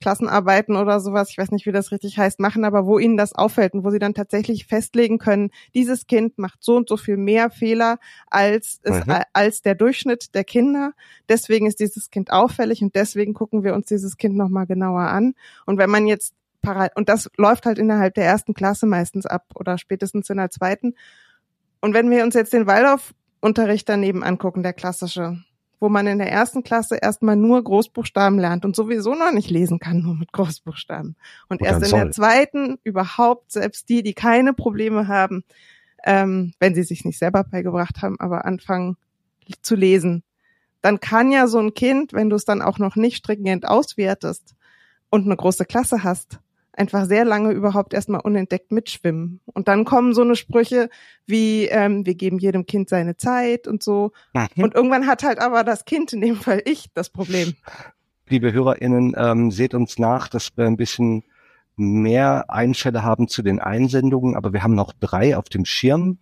[0.00, 3.32] Klassenarbeiten oder sowas, ich weiß nicht, wie das richtig heißt, machen, aber wo ihnen das
[3.32, 7.16] auffällt und wo sie dann tatsächlich festlegen können, dieses Kind macht so und so viel
[7.16, 9.14] mehr Fehler als es, Mhm.
[9.32, 10.92] als der Durchschnitt der Kinder.
[11.28, 15.34] Deswegen ist dieses Kind auffällig und deswegen gucken wir uns dieses Kind nochmal genauer an.
[15.64, 16.34] Und wenn man jetzt
[16.64, 20.50] parallel, und das läuft halt innerhalb der ersten Klasse meistens ab oder spätestens in der
[20.50, 20.94] zweiten.
[21.80, 25.38] Und wenn wir uns jetzt den Waldorf-Unterricht daneben angucken, der klassische,
[25.80, 29.78] wo man in der ersten Klasse erstmal nur Großbuchstaben lernt und sowieso noch nicht lesen
[29.78, 31.16] kann, nur mit Großbuchstaben.
[31.48, 35.44] Und Und erst in der zweiten überhaupt, selbst die, die keine Probleme haben,
[36.04, 38.96] ähm, wenn sie sich nicht selber beigebracht haben, aber anfangen
[39.62, 40.22] zu lesen,
[40.80, 44.54] dann kann ja so ein Kind, wenn du es dann auch noch nicht stringent auswertest
[45.10, 46.40] und eine große Klasse hast,
[46.76, 49.40] einfach sehr lange überhaupt erstmal unentdeckt mitschwimmen.
[49.46, 50.88] Und dann kommen so eine Sprüche
[51.26, 54.12] wie, ähm, wir geben jedem Kind seine Zeit und so.
[54.34, 54.64] Mhm.
[54.64, 57.54] Und irgendwann hat halt aber das Kind, in dem Fall ich, das Problem.
[58.28, 61.24] Liebe HörerInnen, ähm, seht uns nach, dass wir ein bisschen
[61.76, 66.18] mehr Einfälle haben zu den Einsendungen, aber wir haben noch drei auf dem Schirm.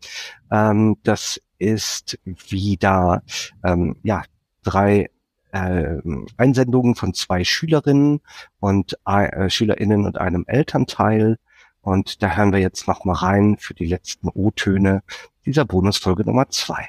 [0.50, 3.22] Ähm, das ist wieder
[3.64, 4.22] ähm, ja
[4.64, 5.10] drei
[5.52, 5.98] äh,
[6.36, 8.20] Einsendungen von zwei Schülerinnen
[8.60, 11.38] und äh, SchülerInnen und einem Elternteil.
[11.80, 15.02] Und da hören wir jetzt noch mal rein für die letzten O-Töne
[15.46, 16.86] dieser Bonusfolge Nummer zwei.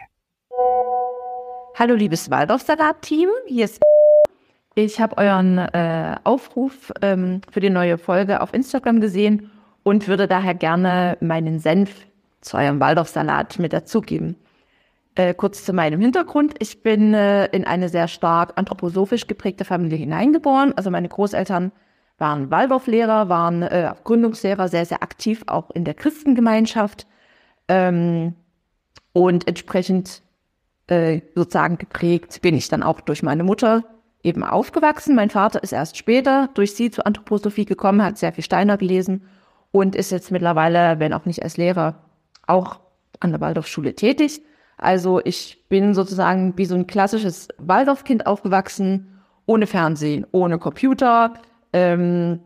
[1.75, 3.81] Hallo liebes Waldorf-Salat-Team, hier ist
[4.75, 9.51] ich habe euren äh, Aufruf ähm, für die neue Folge auf Instagram gesehen
[9.83, 12.07] und würde daher gerne meinen Senf
[12.41, 14.35] zu eurem Waldorf-Salat mit dazugeben.
[15.15, 16.55] Äh, kurz zu meinem Hintergrund.
[16.57, 20.73] Ich bin äh, in eine sehr stark anthroposophisch geprägte Familie hineingeboren.
[20.75, 21.71] Also meine Großeltern
[22.17, 27.05] waren Waldorflehrer, waren äh, Gründungslehrer, sehr, sehr aktiv auch in der Christengemeinschaft
[27.67, 28.33] ähm,
[29.11, 30.23] und entsprechend
[30.87, 33.83] äh, sozusagen geprägt bin ich dann auch durch meine Mutter
[34.23, 35.15] eben aufgewachsen.
[35.15, 39.27] Mein Vater ist erst später durch sie zur Anthroposophie gekommen, hat sehr viel Steiner gelesen
[39.71, 42.03] und ist jetzt mittlerweile, wenn auch nicht als Lehrer,
[42.47, 42.79] auch
[43.19, 44.41] an der Waldorfschule tätig.
[44.83, 51.33] Also ich bin sozusagen wie so ein klassisches Waldorfkind aufgewachsen, ohne Fernsehen, ohne Computer.
[51.71, 52.41] Ähm,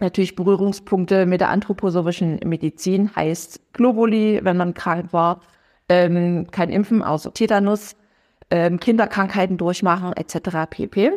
[0.00, 5.40] natürlich Berührungspunkte mit der anthroposophischen Medizin heißt Globuli, wenn man krank war,
[5.88, 7.94] ähm, kein Impfen außer Tetanus,
[8.50, 10.70] ähm, Kinderkrankheiten durchmachen etc.
[10.70, 11.12] pp.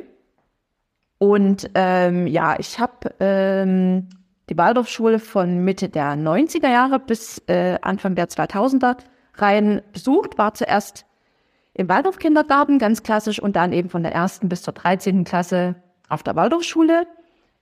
[1.19, 4.09] Und ähm, ja, ich habe ähm,
[4.49, 8.97] die Waldorfschule von Mitte der 90er Jahre bis äh, Anfang der 2000er
[9.41, 11.05] rein besucht, war zuerst
[11.73, 15.23] im Waldorf-Kindergarten, ganz klassisch, und dann eben von der ersten bis zur 13.
[15.23, 15.75] Klasse
[16.09, 17.07] auf der Waldorfschule.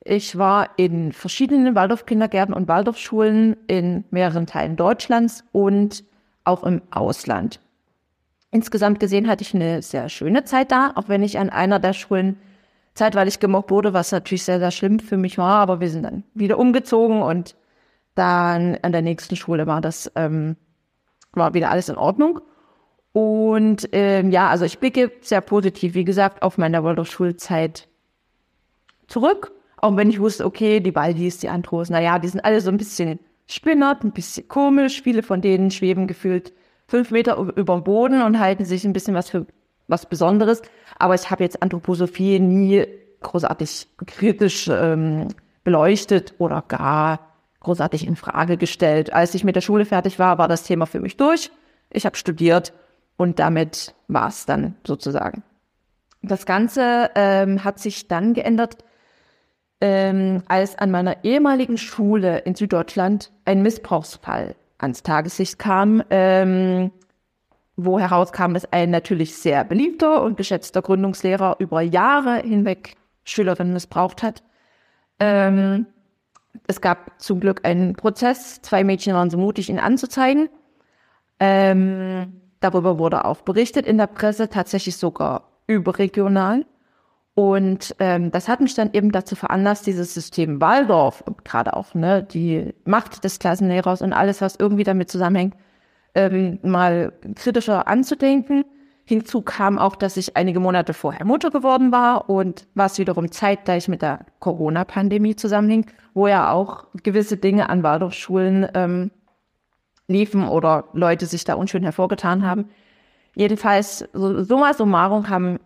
[0.04, 6.04] Ich war in verschiedenen Waldorf-Kindergärten und Waldorfschulen in mehreren Teilen Deutschlands und
[6.46, 7.60] auch im Ausland.
[8.52, 11.94] Insgesamt gesehen hatte ich eine sehr schöne Zeit da, auch wenn ich an einer der
[11.94, 12.40] Schulen
[12.94, 16.24] zeitweilig gemobbt wurde, was natürlich sehr, sehr schlimm für mich war, aber wir sind dann
[16.34, 17.56] wieder umgezogen und
[18.16, 20.56] dann an der nächsten Schule war das ähm,
[21.38, 22.42] war wieder alles in Ordnung.
[23.14, 27.88] Und ähm, ja, also ich blicke sehr positiv, wie gesagt, auf meine Waldorf-Schulzeit
[29.08, 29.52] zurück.
[29.78, 32.78] Auch wenn ich wusste, okay, die Baldis, die Andros, naja, die sind alle so ein
[32.78, 35.02] bisschen spinnert, ein bisschen komisch.
[35.02, 36.54] Viele von denen schweben gefühlt
[36.88, 39.46] fünf Meter über dem Boden und halten sich ein bisschen was für
[39.88, 40.62] was Besonderes.
[41.00, 42.86] Aber ich habe jetzt Anthroposophie nie
[43.22, 45.30] großartig kritisch ähm,
[45.64, 47.27] beleuchtet oder gar
[47.68, 49.12] großartig in Frage gestellt.
[49.12, 51.52] Als ich mit der Schule fertig war, war das Thema für mich durch.
[51.90, 52.72] Ich habe studiert
[53.18, 55.44] und damit war es dann sozusagen.
[56.22, 58.78] Das Ganze ähm, hat sich dann geändert,
[59.82, 66.92] ähm, als an meiner ehemaligen Schule in Süddeutschland ein Missbrauchsfall ans Tageslicht kam, ähm,
[67.76, 72.96] wo herauskam, dass ein natürlich sehr beliebter und geschätzter Gründungslehrer über Jahre hinweg
[73.26, 74.42] Schülerinnen missbraucht hat.
[75.20, 75.86] Ähm,
[76.68, 78.62] es gab zum Glück einen Prozess.
[78.62, 80.50] Zwei Mädchen waren so mutig, ihn anzuzeigen.
[81.40, 86.66] Ähm, darüber wurde auch berichtet in der Presse, tatsächlich sogar überregional.
[87.36, 92.24] Und ähm, das hat mich dann eben dazu veranlasst, dieses System Waldorf gerade auch ne,
[92.24, 95.56] die Macht des Klassenlehrers und alles, was irgendwie damit zusammenhängt,
[96.16, 98.66] ähm, mal kritischer anzudenken.
[99.10, 103.88] Hinzu kam auch, dass ich einige Monate vorher Mutter geworden war und was wiederum zeitgleich
[103.88, 109.12] mit der Corona-Pandemie zusammenhing, wo ja auch gewisse Dinge an Waldorfschulen ähm,
[110.10, 112.70] liefen oder Leute sich da unschön hervorgetan haben.
[113.34, 115.60] Jedenfalls, so, summa summarum haben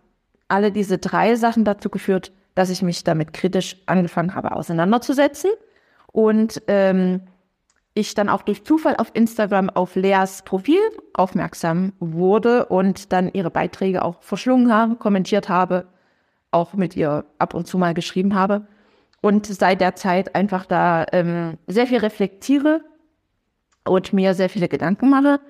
[0.46, 5.50] alle diese drei Sachen dazu geführt, dass ich mich damit kritisch angefangen habe auseinanderzusetzen
[6.12, 7.22] und ähm,
[7.94, 10.80] ich dann auch durch Zufall auf Instagram auf Leas Profil
[11.14, 15.86] aufmerksam wurde und dann ihre Beiträge auch verschlungen habe, kommentiert habe,
[16.50, 18.66] auch mit ihr ab und zu mal geschrieben habe
[19.20, 22.82] und seit der Zeit einfach da ähm, sehr viel reflektiere
[23.84, 25.40] und mir sehr viele Gedanken mache.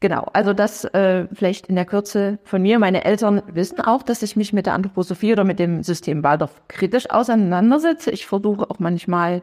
[0.00, 2.80] Genau, also das äh, vielleicht in der Kürze von mir.
[2.80, 6.60] Meine Eltern wissen auch, dass ich mich mit der Anthroposophie oder mit dem System Waldorf
[6.66, 8.10] kritisch auseinandersetze.
[8.10, 9.42] Ich versuche auch manchmal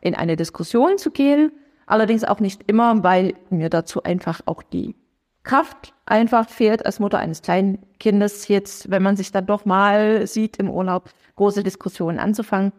[0.00, 1.52] in eine Diskussion zu gehen.
[1.86, 4.94] Allerdings auch nicht immer, weil mir dazu einfach auch die
[5.42, 10.26] Kraft einfach fehlt als Mutter eines kleinen Kindes jetzt, wenn man sich dann doch mal
[10.26, 12.72] sieht im Urlaub, große Diskussionen anzufangen.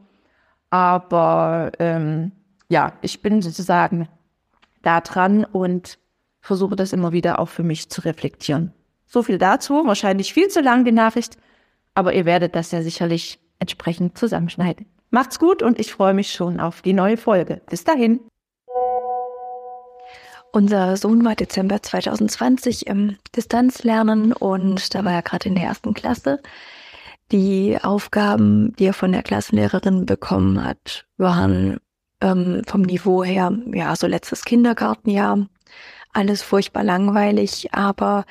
[0.70, 2.32] Aber ähm,
[2.70, 4.08] ja, ich bin sozusagen
[4.82, 5.98] da dran und
[6.40, 8.74] versuche das immer wieder auch für mich zu reflektieren.
[9.06, 11.38] So viel dazu, wahrscheinlich viel zu lang die Nachricht,
[11.94, 14.86] aber ihr werdet das ja sicherlich entsprechend zusammenschneiden.
[15.14, 17.62] Macht's gut und ich freue mich schon auf die neue Folge.
[17.70, 18.22] Bis dahin.
[20.54, 25.94] Unser Sohn war Dezember 2020 im Distanzlernen und da war er gerade in der ersten
[25.94, 26.40] Klasse.
[27.34, 31.80] Die Aufgaben, die er von der Klassenlehrerin bekommen hat, waren
[32.22, 35.46] ähm, vom Niveau her, ja, so letztes Kindergartenjahr.
[36.14, 38.26] Alles furchtbar langweilig, aber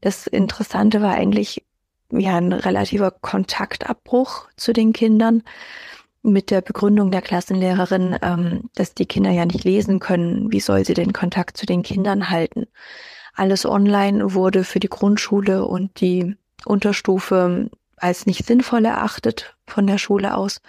[0.00, 1.64] das Interessante war eigentlich
[2.12, 5.42] ja ein relativer Kontaktabbruch zu den Kindern
[6.22, 10.52] mit der Begründung der Klassenlehrerin, ähm, dass die Kinder ja nicht lesen können.
[10.52, 12.66] Wie soll sie den Kontakt zu den Kindern halten?
[13.34, 19.98] Alles online wurde für die Grundschule und die Unterstufe als nicht sinnvoll erachtet von der
[19.98, 20.60] Schule aus.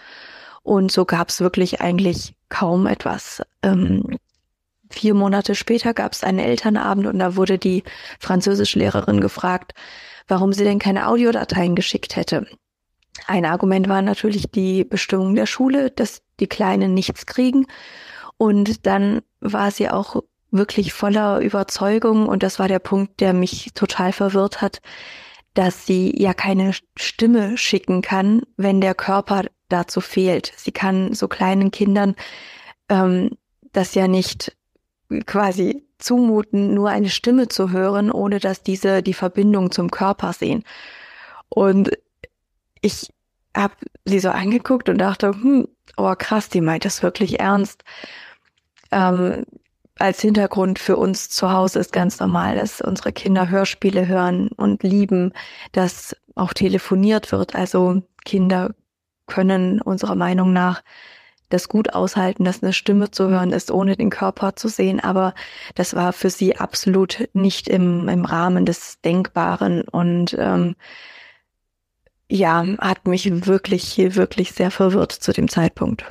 [0.63, 3.41] Und so gab es wirklich eigentlich kaum etwas.
[3.63, 4.17] Ähm,
[4.89, 7.83] vier Monate später gab es einen Elternabend und da wurde die
[8.19, 9.73] Französischlehrerin gefragt,
[10.27, 12.45] warum sie denn keine Audiodateien geschickt hätte.
[13.27, 17.67] Ein Argument war natürlich die Bestimmung der Schule, dass die Kleinen nichts kriegen.
[18.37, 23.71] Und dann war sie auch wirklich voller Überzeugung, und das war der Punkt, der mich
[23.73, 24.81] total verwirrt hat,
[25.53, 30.53] dass sie ja keine Stimme schicken kann, wenn der Körper dazu fehlt.
[30.55, 32.15] Sie kann so kleinen Kindern
[32.89, 33.37] ähm,
[33.73, 34.55] das ja nicht
[35.25, 40.63] quasi zumuten, nur eine Stimme zu hören, ohne dass diese die Verbindung zum Körper sehen.
[41.49, 41.91] Und
[42.81, 43.13] ich
[43.55, 43.73] habe
[44.05, 45.67] sie so angeguckt und dachte, hm,
[45.97, 47.83] oh krass, die meint das wirklich ernst.
[48.91, 49.45] Ähm,
[49.99, 54.83] als Hintergrund für uns zu Hause ist ganz normal, dass unsere Kinder Hörspiele hören und
[54.83, 55.33] lieben,
[55.73, 57.55] dass auch telefoniert wird.
[57.55, 58.73] Also Kinder
[59.27, 60.81] können unserer Meinung nach
[61.49, 64.99] das gut aushalten, dass eine Stimme zu hören ist, ohne den Körper zu sehen.
[65.01, 65.33] Aber
[65.75, 70.75] das war für sie absolut nicht im, im Rahmen des Denkbaren und ähm,
[72.31, 76.05] ja, hat mich wirklich, wirklich sehr verwirrt zu dem Zeitpunkt.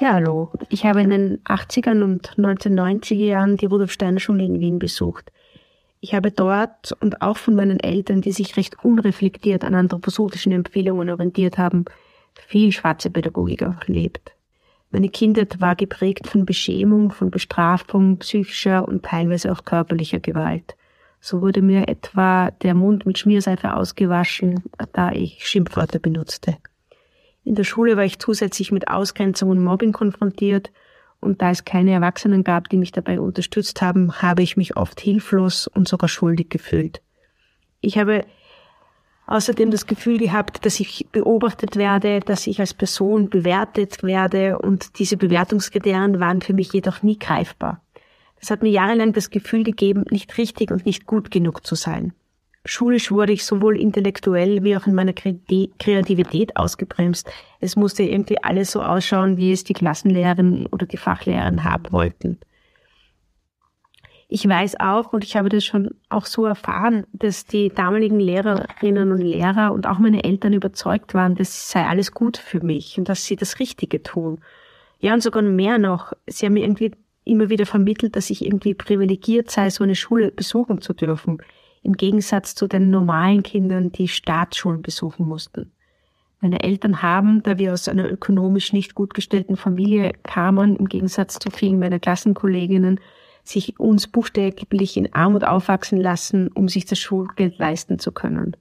[0.00, 0.50] Ja, hallo.
[0.70, 5.30] Ich habe in den 80ern und 1990er Jahren die Rudolf Steiner Schule in Wien besucht.
[6.00, 11.10] Ich habe dort und auch von meinen Eltern, die sich recht unreflektiert an anthroposophischen Empfehlungen
[11.10, 11.84] orientiert haben,
[12.34, 14.32] viel schwarze Pädagogik erlebt.
[14.90, 20.74] Meine Kindheit war geprägt von Beschämung, von Bestrafung, psychischer und teilweise auch körperlicher Gewalt.
[21.24, 26.56] So wurde mir etwa der Mund mit Schmierseife ausgewaschen, da ich Schimpfwörter benutzte.
[27.44, 30.72] In der Schule war ich zusätzlich mit Ausgrenzung und Mobbing konfrontiert
[31.20, 35.00] und da es keine Erwachsenen gab, die mich dabei unterstützt haben, habe ich mich oft
[35.00, 37.02] hilflos und sogar schuldig gefühlt.
[37.80, 38.24] Ich habe
[39.28, 44.98] außerdem das Gefühl gehabt, dass ich beobachtet werde, dass ich als Person bewertet werde und
[44.98, 47.80] diese Bewertungskriterien waren für mich jedoch nie greifbar.
[48.42, 52.12] Das hat mir jahrelang das Gefühl gegeben, nicht richtig und nicht gut genug zu sein.
[52.64, 57.30] Schulisch wurde ich sowohl intellektuell wie auch in meiner Kreativität ausgebremst.
[57.60, 62.40] Es musste irgendwie alles so ausschauen, wie es die Klassenlehrerin oder die Fachlehrerin haben wollten.
[64.28, 69.12] Ich weiß auch, und ich habe das schon auch so erfahren, dass die damaligen Lehrerinnen
[69.12, 73.08] und Lehrer und auch meine Eltern überzeugt waren, das sei alles gut für mich und
[73.08, 74.40] dass sie das Richtige tun.
[74.98, 76.12] Ja, und sogar mehr noch.
[76.26, 76.92] Sie haben mir irgendwie
[77.24, 81.38] immer wieder vermittelt, dass ich irgendwie privilegiert sei, so eine Schule besuchen zu dürfen.
[81.82, 85.72] Im Gegensatz zu den normalen Kindern, die Staatsschulen besuchen mussten.
[86.40, 91.38] Meine Eltern haben, da wir aus einer ökonomisch nicht gut gestellten Familie kamen, im Gegensatz
[91.38, 92.98] zu vielen meiner Klassenkolleginnen,
[93.44, 98.56] sich uns buchstäblich in Armut aufwachsen lassen, um sich das Schulgeld leisten zu können.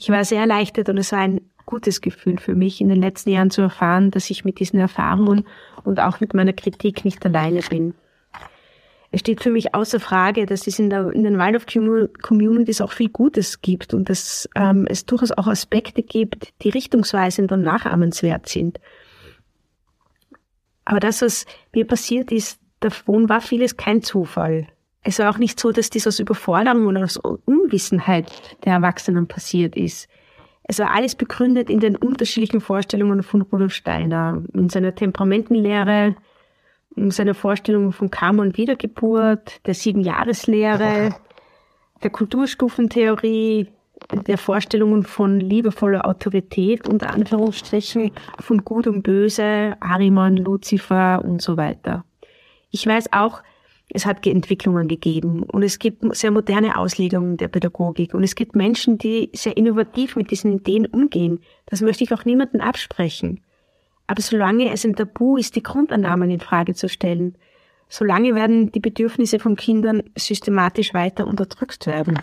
[0.00, 3.30] Ich war sehr erleichtert und es war ein gutes Gefühl für mich, in den letzten
[3.30, 5.46] Jahren zu erfahren, dass ich mit diesen Erfahrungen
[5.84, 7.92] und auch mit meiner Kritik nicht alleine bin.
[9.10, 12.92] Es steht für mich außer Frage, dass es in, der, in den Waldorf Communities auch
[12.92, 18.48] viel Gutes gibt und dass ähm, es durchaus auch Aspekte gibt, die richtungsweisend und nachahmenswert
[18.48, 18.80] sind.
[20.86, 21.44] Aber das, was
[21.74, 24.66] mir passiert ist, davon war vieles kein Zufall.
[25.02, 28.30] Es war auch nicht so, dass dies aus Überforderung oder aus Unwissenheit
[28.64, 30.08] der Erwachsenen passiert ist.
[30.64, 36.14] Es war alles begründet in den unterschiedlichen Vorstellungen von Rudolf Steiner, in seiner Temperamentenlehre,
[36.96, 41.14] in seiner Vorstellung von Karma und Wiedergeburt, der Siebenjahreslehre,
[42.02, 43.68] der Kulturstufentheorie,
[44.26, 51.56] der Vorstellungen von liebevoller Autorität, unter Anführungsstrichen, von Gut und Böse, Ariman, Luzifer und so
[51.56, 52.04] weiter.
[52.70, 53.42] Ich weiß auch,
[53.92, 58.54] es hat Entwicklungen gegeben und es gibt sehr moderne Auslegungen der Pädagogik und es gibt
[58.54, 61.40] Menschen, die sehr innovativ mit diesen Ideen umgehen.
[61.66, 63.40] Das möchte ich auch niemandem absprechen.
[64.06, 67.36] Aber solange es ein Tabu ist, die Grundannahmen in Frage zu stellen,
[67.88, 72.20] solange werden die Bedürfnisse von Kindern systematisch weiter unterdrückt werden.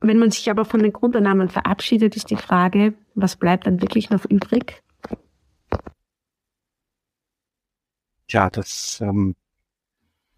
[0.00, 4.10] Wenn man sich aber von den Grundannahmen verabschiedet, ist die Frage, was bleibt dann wirklich
[4.10, 4.82] noch übrig?
[8.32, 9.34] ja, das ähm,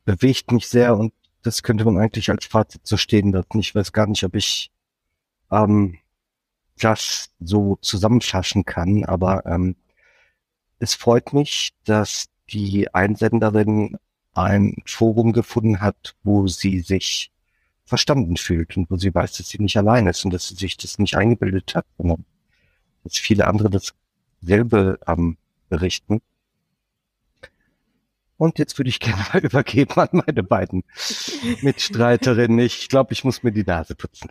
[0.04, 3.58] bewegt mich sehr und das könnte man eigentlich als Fazit so stehen lassen.
[3.58, 4.70] Ich weiß gar nicht, ob ich
[5.50, 5.98] ähm,
[6.78, 9.76] das so zusammenfassen kann, aber ähm,
[10.78, 13.96] es freut mich, dass die Einsenderin
[14.34, 17.30] ein Forum gefunden hat, wo sie sich
[17.84, 20.76] verstanden fühlt und wo sie weiß, dass sie nicht allein ist und dass sie sich
[20.76, 22.24] das nicht eingebildet hat, sondern
[23.04, 25.36] dass viele andere dasselbe ähm,
[25.68, 26.22] berichten.
[28.42, 30.82] Und jetzt würde ich gerne mal übergeben an meine beiden
[31.60, 32.58] Mitstreiterinnen.
[32.58, 34.30] Ich glaube, ich muss mir die Nase putzen.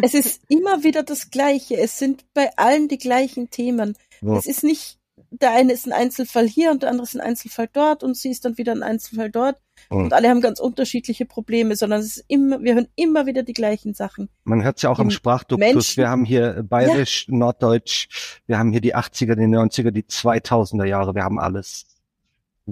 [0.00, 1.78] Es ist immer wieder das Gleiche.
[1.78, 3.96] Es sind bei allen die gleichen Themen.
[4.20, 4.36] Ja.
[4.36, 5.00] Es ist nicht,
[5.32, 8.30] der eine ist ein Einzelfall hier und der andere ist ein Einzelfall dort und sie
[8.30, 9.56] ist dann wieder ein Einzelfall dort,
[9.90, 10.04] mhm.
[10.04, 13.52] und alle haben ganz unterschiedliche Probleme, sondern es ist immer, wir hören immer wieder die
[13.52, 14.28] gleichen Sachen.
[14.44, 15.96] Man hört es ja auch am Sprachduktus.
[15.96, 17.34] Wir haben hier Bayerisch, ja.
[17.34, 21.97] Norddeutsch, wir haben hier die 80er, die 90er, die 2000er Jahre, wir haben alles.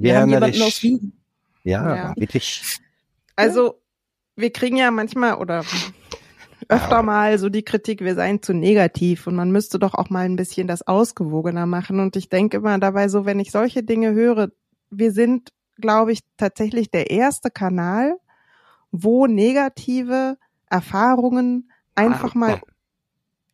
[0.02, 1.12] Wir haben jemanden aus Wien.
[1.64, 2.14] Ja, ja.
[2.16, 2.78] wirklich.
[3.34, 3.80] Also,
[4.36, 5.64] wir kriegen ja manchmal oder
[6.68, 10.24] öfter mal so die Kritik, wir seien zu negativ und man müsste doch auch mal
[10.24, 12.00] ein bisschen das ausgewogener machen.
[12.00, 14.50] Und ich denke immer dabei so, wenn ich solche Dinge höre,
[14.90, 18.16] wir sind, glaube ich, tatsächlich der erste Kanal,
[18.90, 20.36] wo negative
[20.68, 22.60] Erfahrungen einfach mal,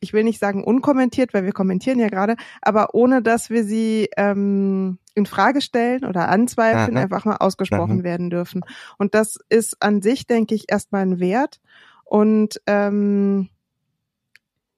[0.00, 4.08] ich will nicht sagen unkommentiert, weil wir kommentieren ja gerade, aber ohne dass wir sie
[4.16, 7.02] ähm, in Frage stellen oder anzweifeln, Aha.
[7.02, 8.04] einfach mal ausgesprochen Aha.
[8.04, 8.62] werden dürfen.
[8.98, 11.60] Und das ist an sich, denke ich, erstmal ein Wert.
[12.04, 13.48] Und ähm,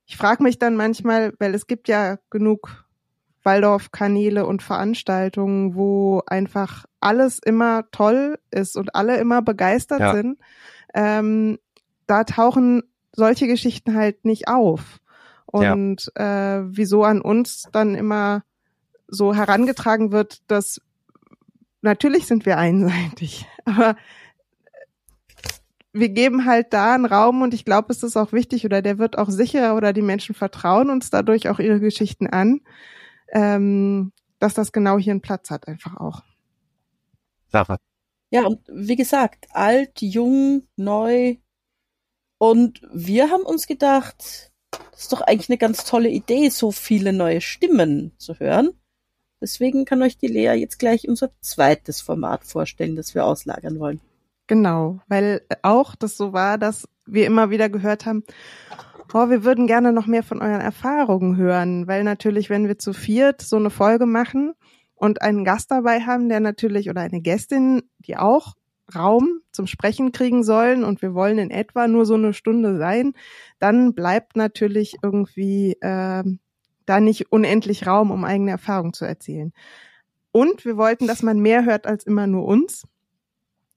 [0.06, 2.84] ich frage mich dann manchmal, weil es gibt ja genug
[3.42, 10.14] Waldorf-Kanäle und Veranstaltungen, wo einfach alles immer toll ist und alle immer begeistert ja.
[10.14, 10.38] sind.
[10.94, 11.58] Ähm,
[12.06, 12.82] da tauchen
[13.12, 15.00] solche Geschichten halt nicht auf.
[15.46, 16.58] Und ja.
[16.58, 18.42] äh, wieso an uns dann immer
[19.08, 20.80] so herangetragen wird, dass
[21.82, 23.96] natürlich sind wir einseitig, aber
[25.92, 28.98] wir geben halt da einen Raum und ich glaube, es ist auch wichtig oder der
[28.98, 32.60] wird auch sicher oder die Menschen vertrauen uns dadurch auch ihre Geschichten an,
[33.32, 36.22] ähm, dass das genau hier einen Platz hat einfach auch.
[37.46, 37.78] Sarah.
[38.30, 41.36] Ja, und wie gesagt, alt, jung, neu.
[42.38, 44.50] Und wir haben uns gedacht,
[44.90, 48.70] das ist doch eigentlich eine ganz tolle Idee, so viele neue Stimmen zu hören.
[49.44, 54.00] Deswegen kann euch die Lea jetzt gleich unser zweites Format vorstellen, das wir auslagern wollen.
[54.46, 58.24] Genau, weil auch das so war, dass wir immer wieder gehört haben,
[59.12, 62.94] oh, wir würden gerne noch mehr von euren Erfahrungen hören, weil natürlich, wenn wir zu
[62.94, 64.54] viert so eine Folge machen
[64.94, 68.54] und einen Gast dabei haben, der natürlich oder eine Gästin, die auch
[68.94, 73.12] Raum zum Sprechen kriegen sollen und wir wollen in etwa nur so eine Stunde sein,
[73.58, 76.24] dann bleibt natürlich irgendwie äh,
[76.86, 79.52] da nicht unendlich Raum, um eigene Erfahrungen zu erzählen.
[80.32, 82.84] Und wir wollten, dass man mehr hört als immer nur uns.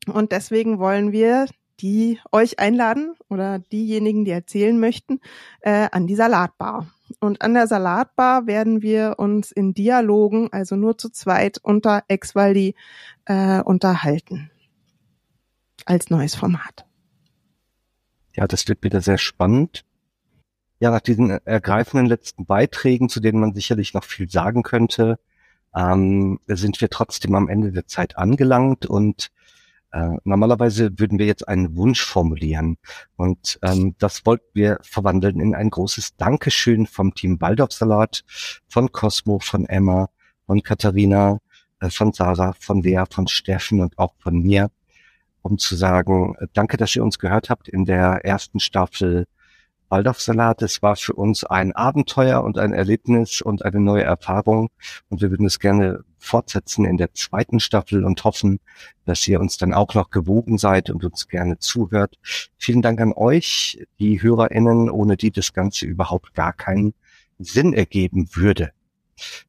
[0.08, 1.48] Und deswegen wollen wir
[1.80, 5.20] die euch einladen oder diejenigen, die erzählen möchten,
[5.62, 6.88] äh, an die Salatbar.
[7.20, 12.76] Und an der Salatbar werden wir uns in Dialogen, also nur zu zweit unter Exvaldi,
[13.26, 14.50] äh, unterhalten.
[15.86, 16.86] Als neues Format.
[18.36, 19.86] Ja, das wird wieder sehr spannend
[20.80, 25.20] ja, nach diesen ergreifenden letzten Beiträgen, zu denen man sicherlich noch viel sagen könnte,
[25.76, 29.32] ähm, sind wir trotzdem am Ende der Zeit angelangt und
[29.92, 32.78] äh, normalerweise würden wir jetzt einen Wunsch formulieren.
[33.16, 38.24] Und ähm, das wollten wir verwandeln in ein großes Dankeschön vom Team Waldorfsalat,
[38.68, 40.10] von Cosmo, von Emma,
[40.46, 41.40] von Katharina,
[41.80, 44.70] äh, von Sarah, von Lea, von Steffen und auch von mir,
[45.42, 49.26] um zu sagen, äh, danke, dass ihr uns gehört habt in der ersten Staffel
[49.90, 50.62] Waldorfsalat.
[50.62, 54.70] Es war für uns ein Abenteuer und ein Erlebnis und eine neue Erfahrung.
[55.10, 58.60] Und wir würden es gerne fortsetzen in der zweiten Staffel und hoffen,
[59.06, 62.18] dass ihr uns dann auch noch gewogen seid und uns gerne zuhört.
[62.58, 66.94] Vielen Dank an euch, die HörerInnen, ohne die das Ganze überhaupt gar keinen
[67.40, 68.72] Sinn ergeben würde.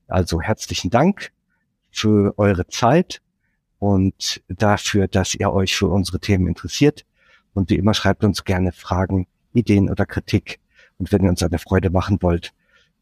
[0.06, 1.32] Also herzlichen Dank
[1.90, 3.20] für eure Zeit
[3.78, 7.04] und dafür, dass ihr euch für unsere Themen interessiert.
[7.54, 10.60] Und wie immer schreibt uns gerne Fragen Ideen oder Kritik.
[10.98, 12.52] Und wenn ihr uns eine Freude machen wollt,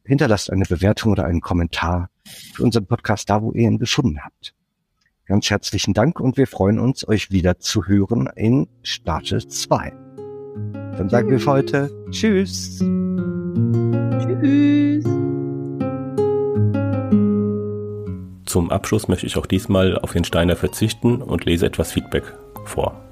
[0.05, 2.11] hinterlasst eine Bewertung oder einen Kommentar
[2.55, 4.55] für unseren Podcast da, wo ihr ihn gefunden habt.
[5.26, 9.92] Ganz herzlichen Dank und wir freuen uns, euch wieder zu hören in Staffel 2.
[10.72, 12.78] Dann sagen wir für heute Tschüss.
[14.20, 15.05] Tschüss.
[18.47, 22.24] Zum Abschluss möchte ich auch diesmal auf den Steiner verzichten und lese etwas Feedback
[22.64, 23.05] vor.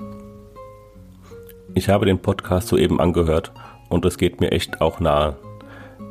[1.77, 3.51] Ich habe den Podcast soeben angehört
[3.89, 5.37] und es geht mir echt auch nahe.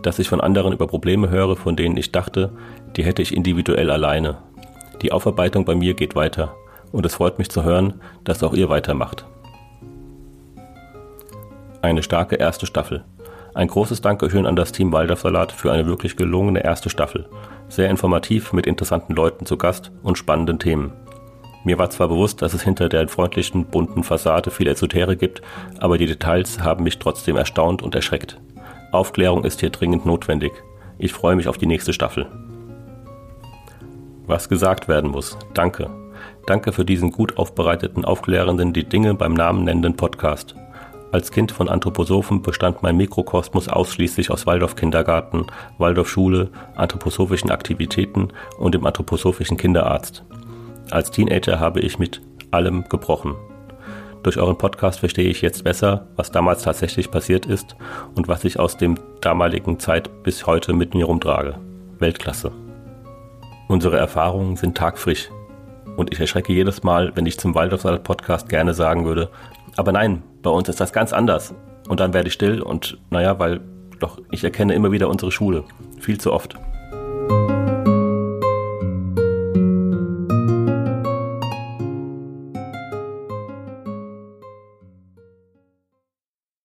[0.02, 2.52] Dass ich von anderen über Probleme höre, von denen ich dachte,
[2.98, 4.40] die hätte ich individuell alleine.
[5.02, 6.54] Die Aufarbeitung bei mir geht weiter
[6.92, 9.26] und es freut mich zu hören, dass auch ihr weitermacht.
[11.82, 13.06] Eine starke erste Staffel.
[13.54, 17.30] Ein großes Dankeschön an das Team Waldorfsalat für eine wirklich gelungene erste Staffel.
[17.70, 20.92] Sehr informativ mit interessanten Leuten zu Gast und spannenden Themen.
[21.64, 25.42] Mir war zwar bewusst, dass es hinter der freundlichen, bunten Fassade viel Esoterik gibt,
[25.80, 28.40] aber die Details haben mich trotzdem erstaunt und erschreckt.
[28.92, 30.52] Aufklärung ist hier dringend notwendig.
[30.98, 32.28] Ich freue mich auf die nächste Staffel.
[34.26, 35.38] Was gesagt werden muss.
[35.54, 35.90] Danke.
[36.46, 40.56] Danke für diesen gut aufbereiteten, aufklärenden, die Dinge beim Namen nennenden Podcast.
[41.14, 45.46] Als Kind von Anthroposophen bestand mein Mikrokosmos ausschließlich aus Waldorf-Kindergarten,
[45.78, 50.24] Waldorfschule, anthroposophischen Aktivitäten und dem anthroposophischen Kinderarzt.
[50.92, 52.22] Als Teenager habe ich mit
[52.52, 53.36] allem gebrochen.
[54.22, 57.76] Durch euren Podcast verstehe ich jetzt besser, was damals tatsächlich passiert ist
[58.16, 61.56] und was ich aus dem damaligen Zeit bis heute mit mir rumtrage.
[62.00, 62.52] Weltklasse.
[63.68, 65.30] Unsere Erfahrungen sind tagfrisch.
[65.98, 69.30] Und ich erschrecke jedes Mal, wenn ich zum Waldorfsalat Podcast gerne sagen würde,
[69.76, 71.54] aber nein, bei uns ist das ganz anders.
[71.88, 73.62] Und dann werde ich still und naja, weil
[74.00, 75.64] doch ich erkenne immer wieder unsere Schule.
[76.00, 76.56] Viel zu oft.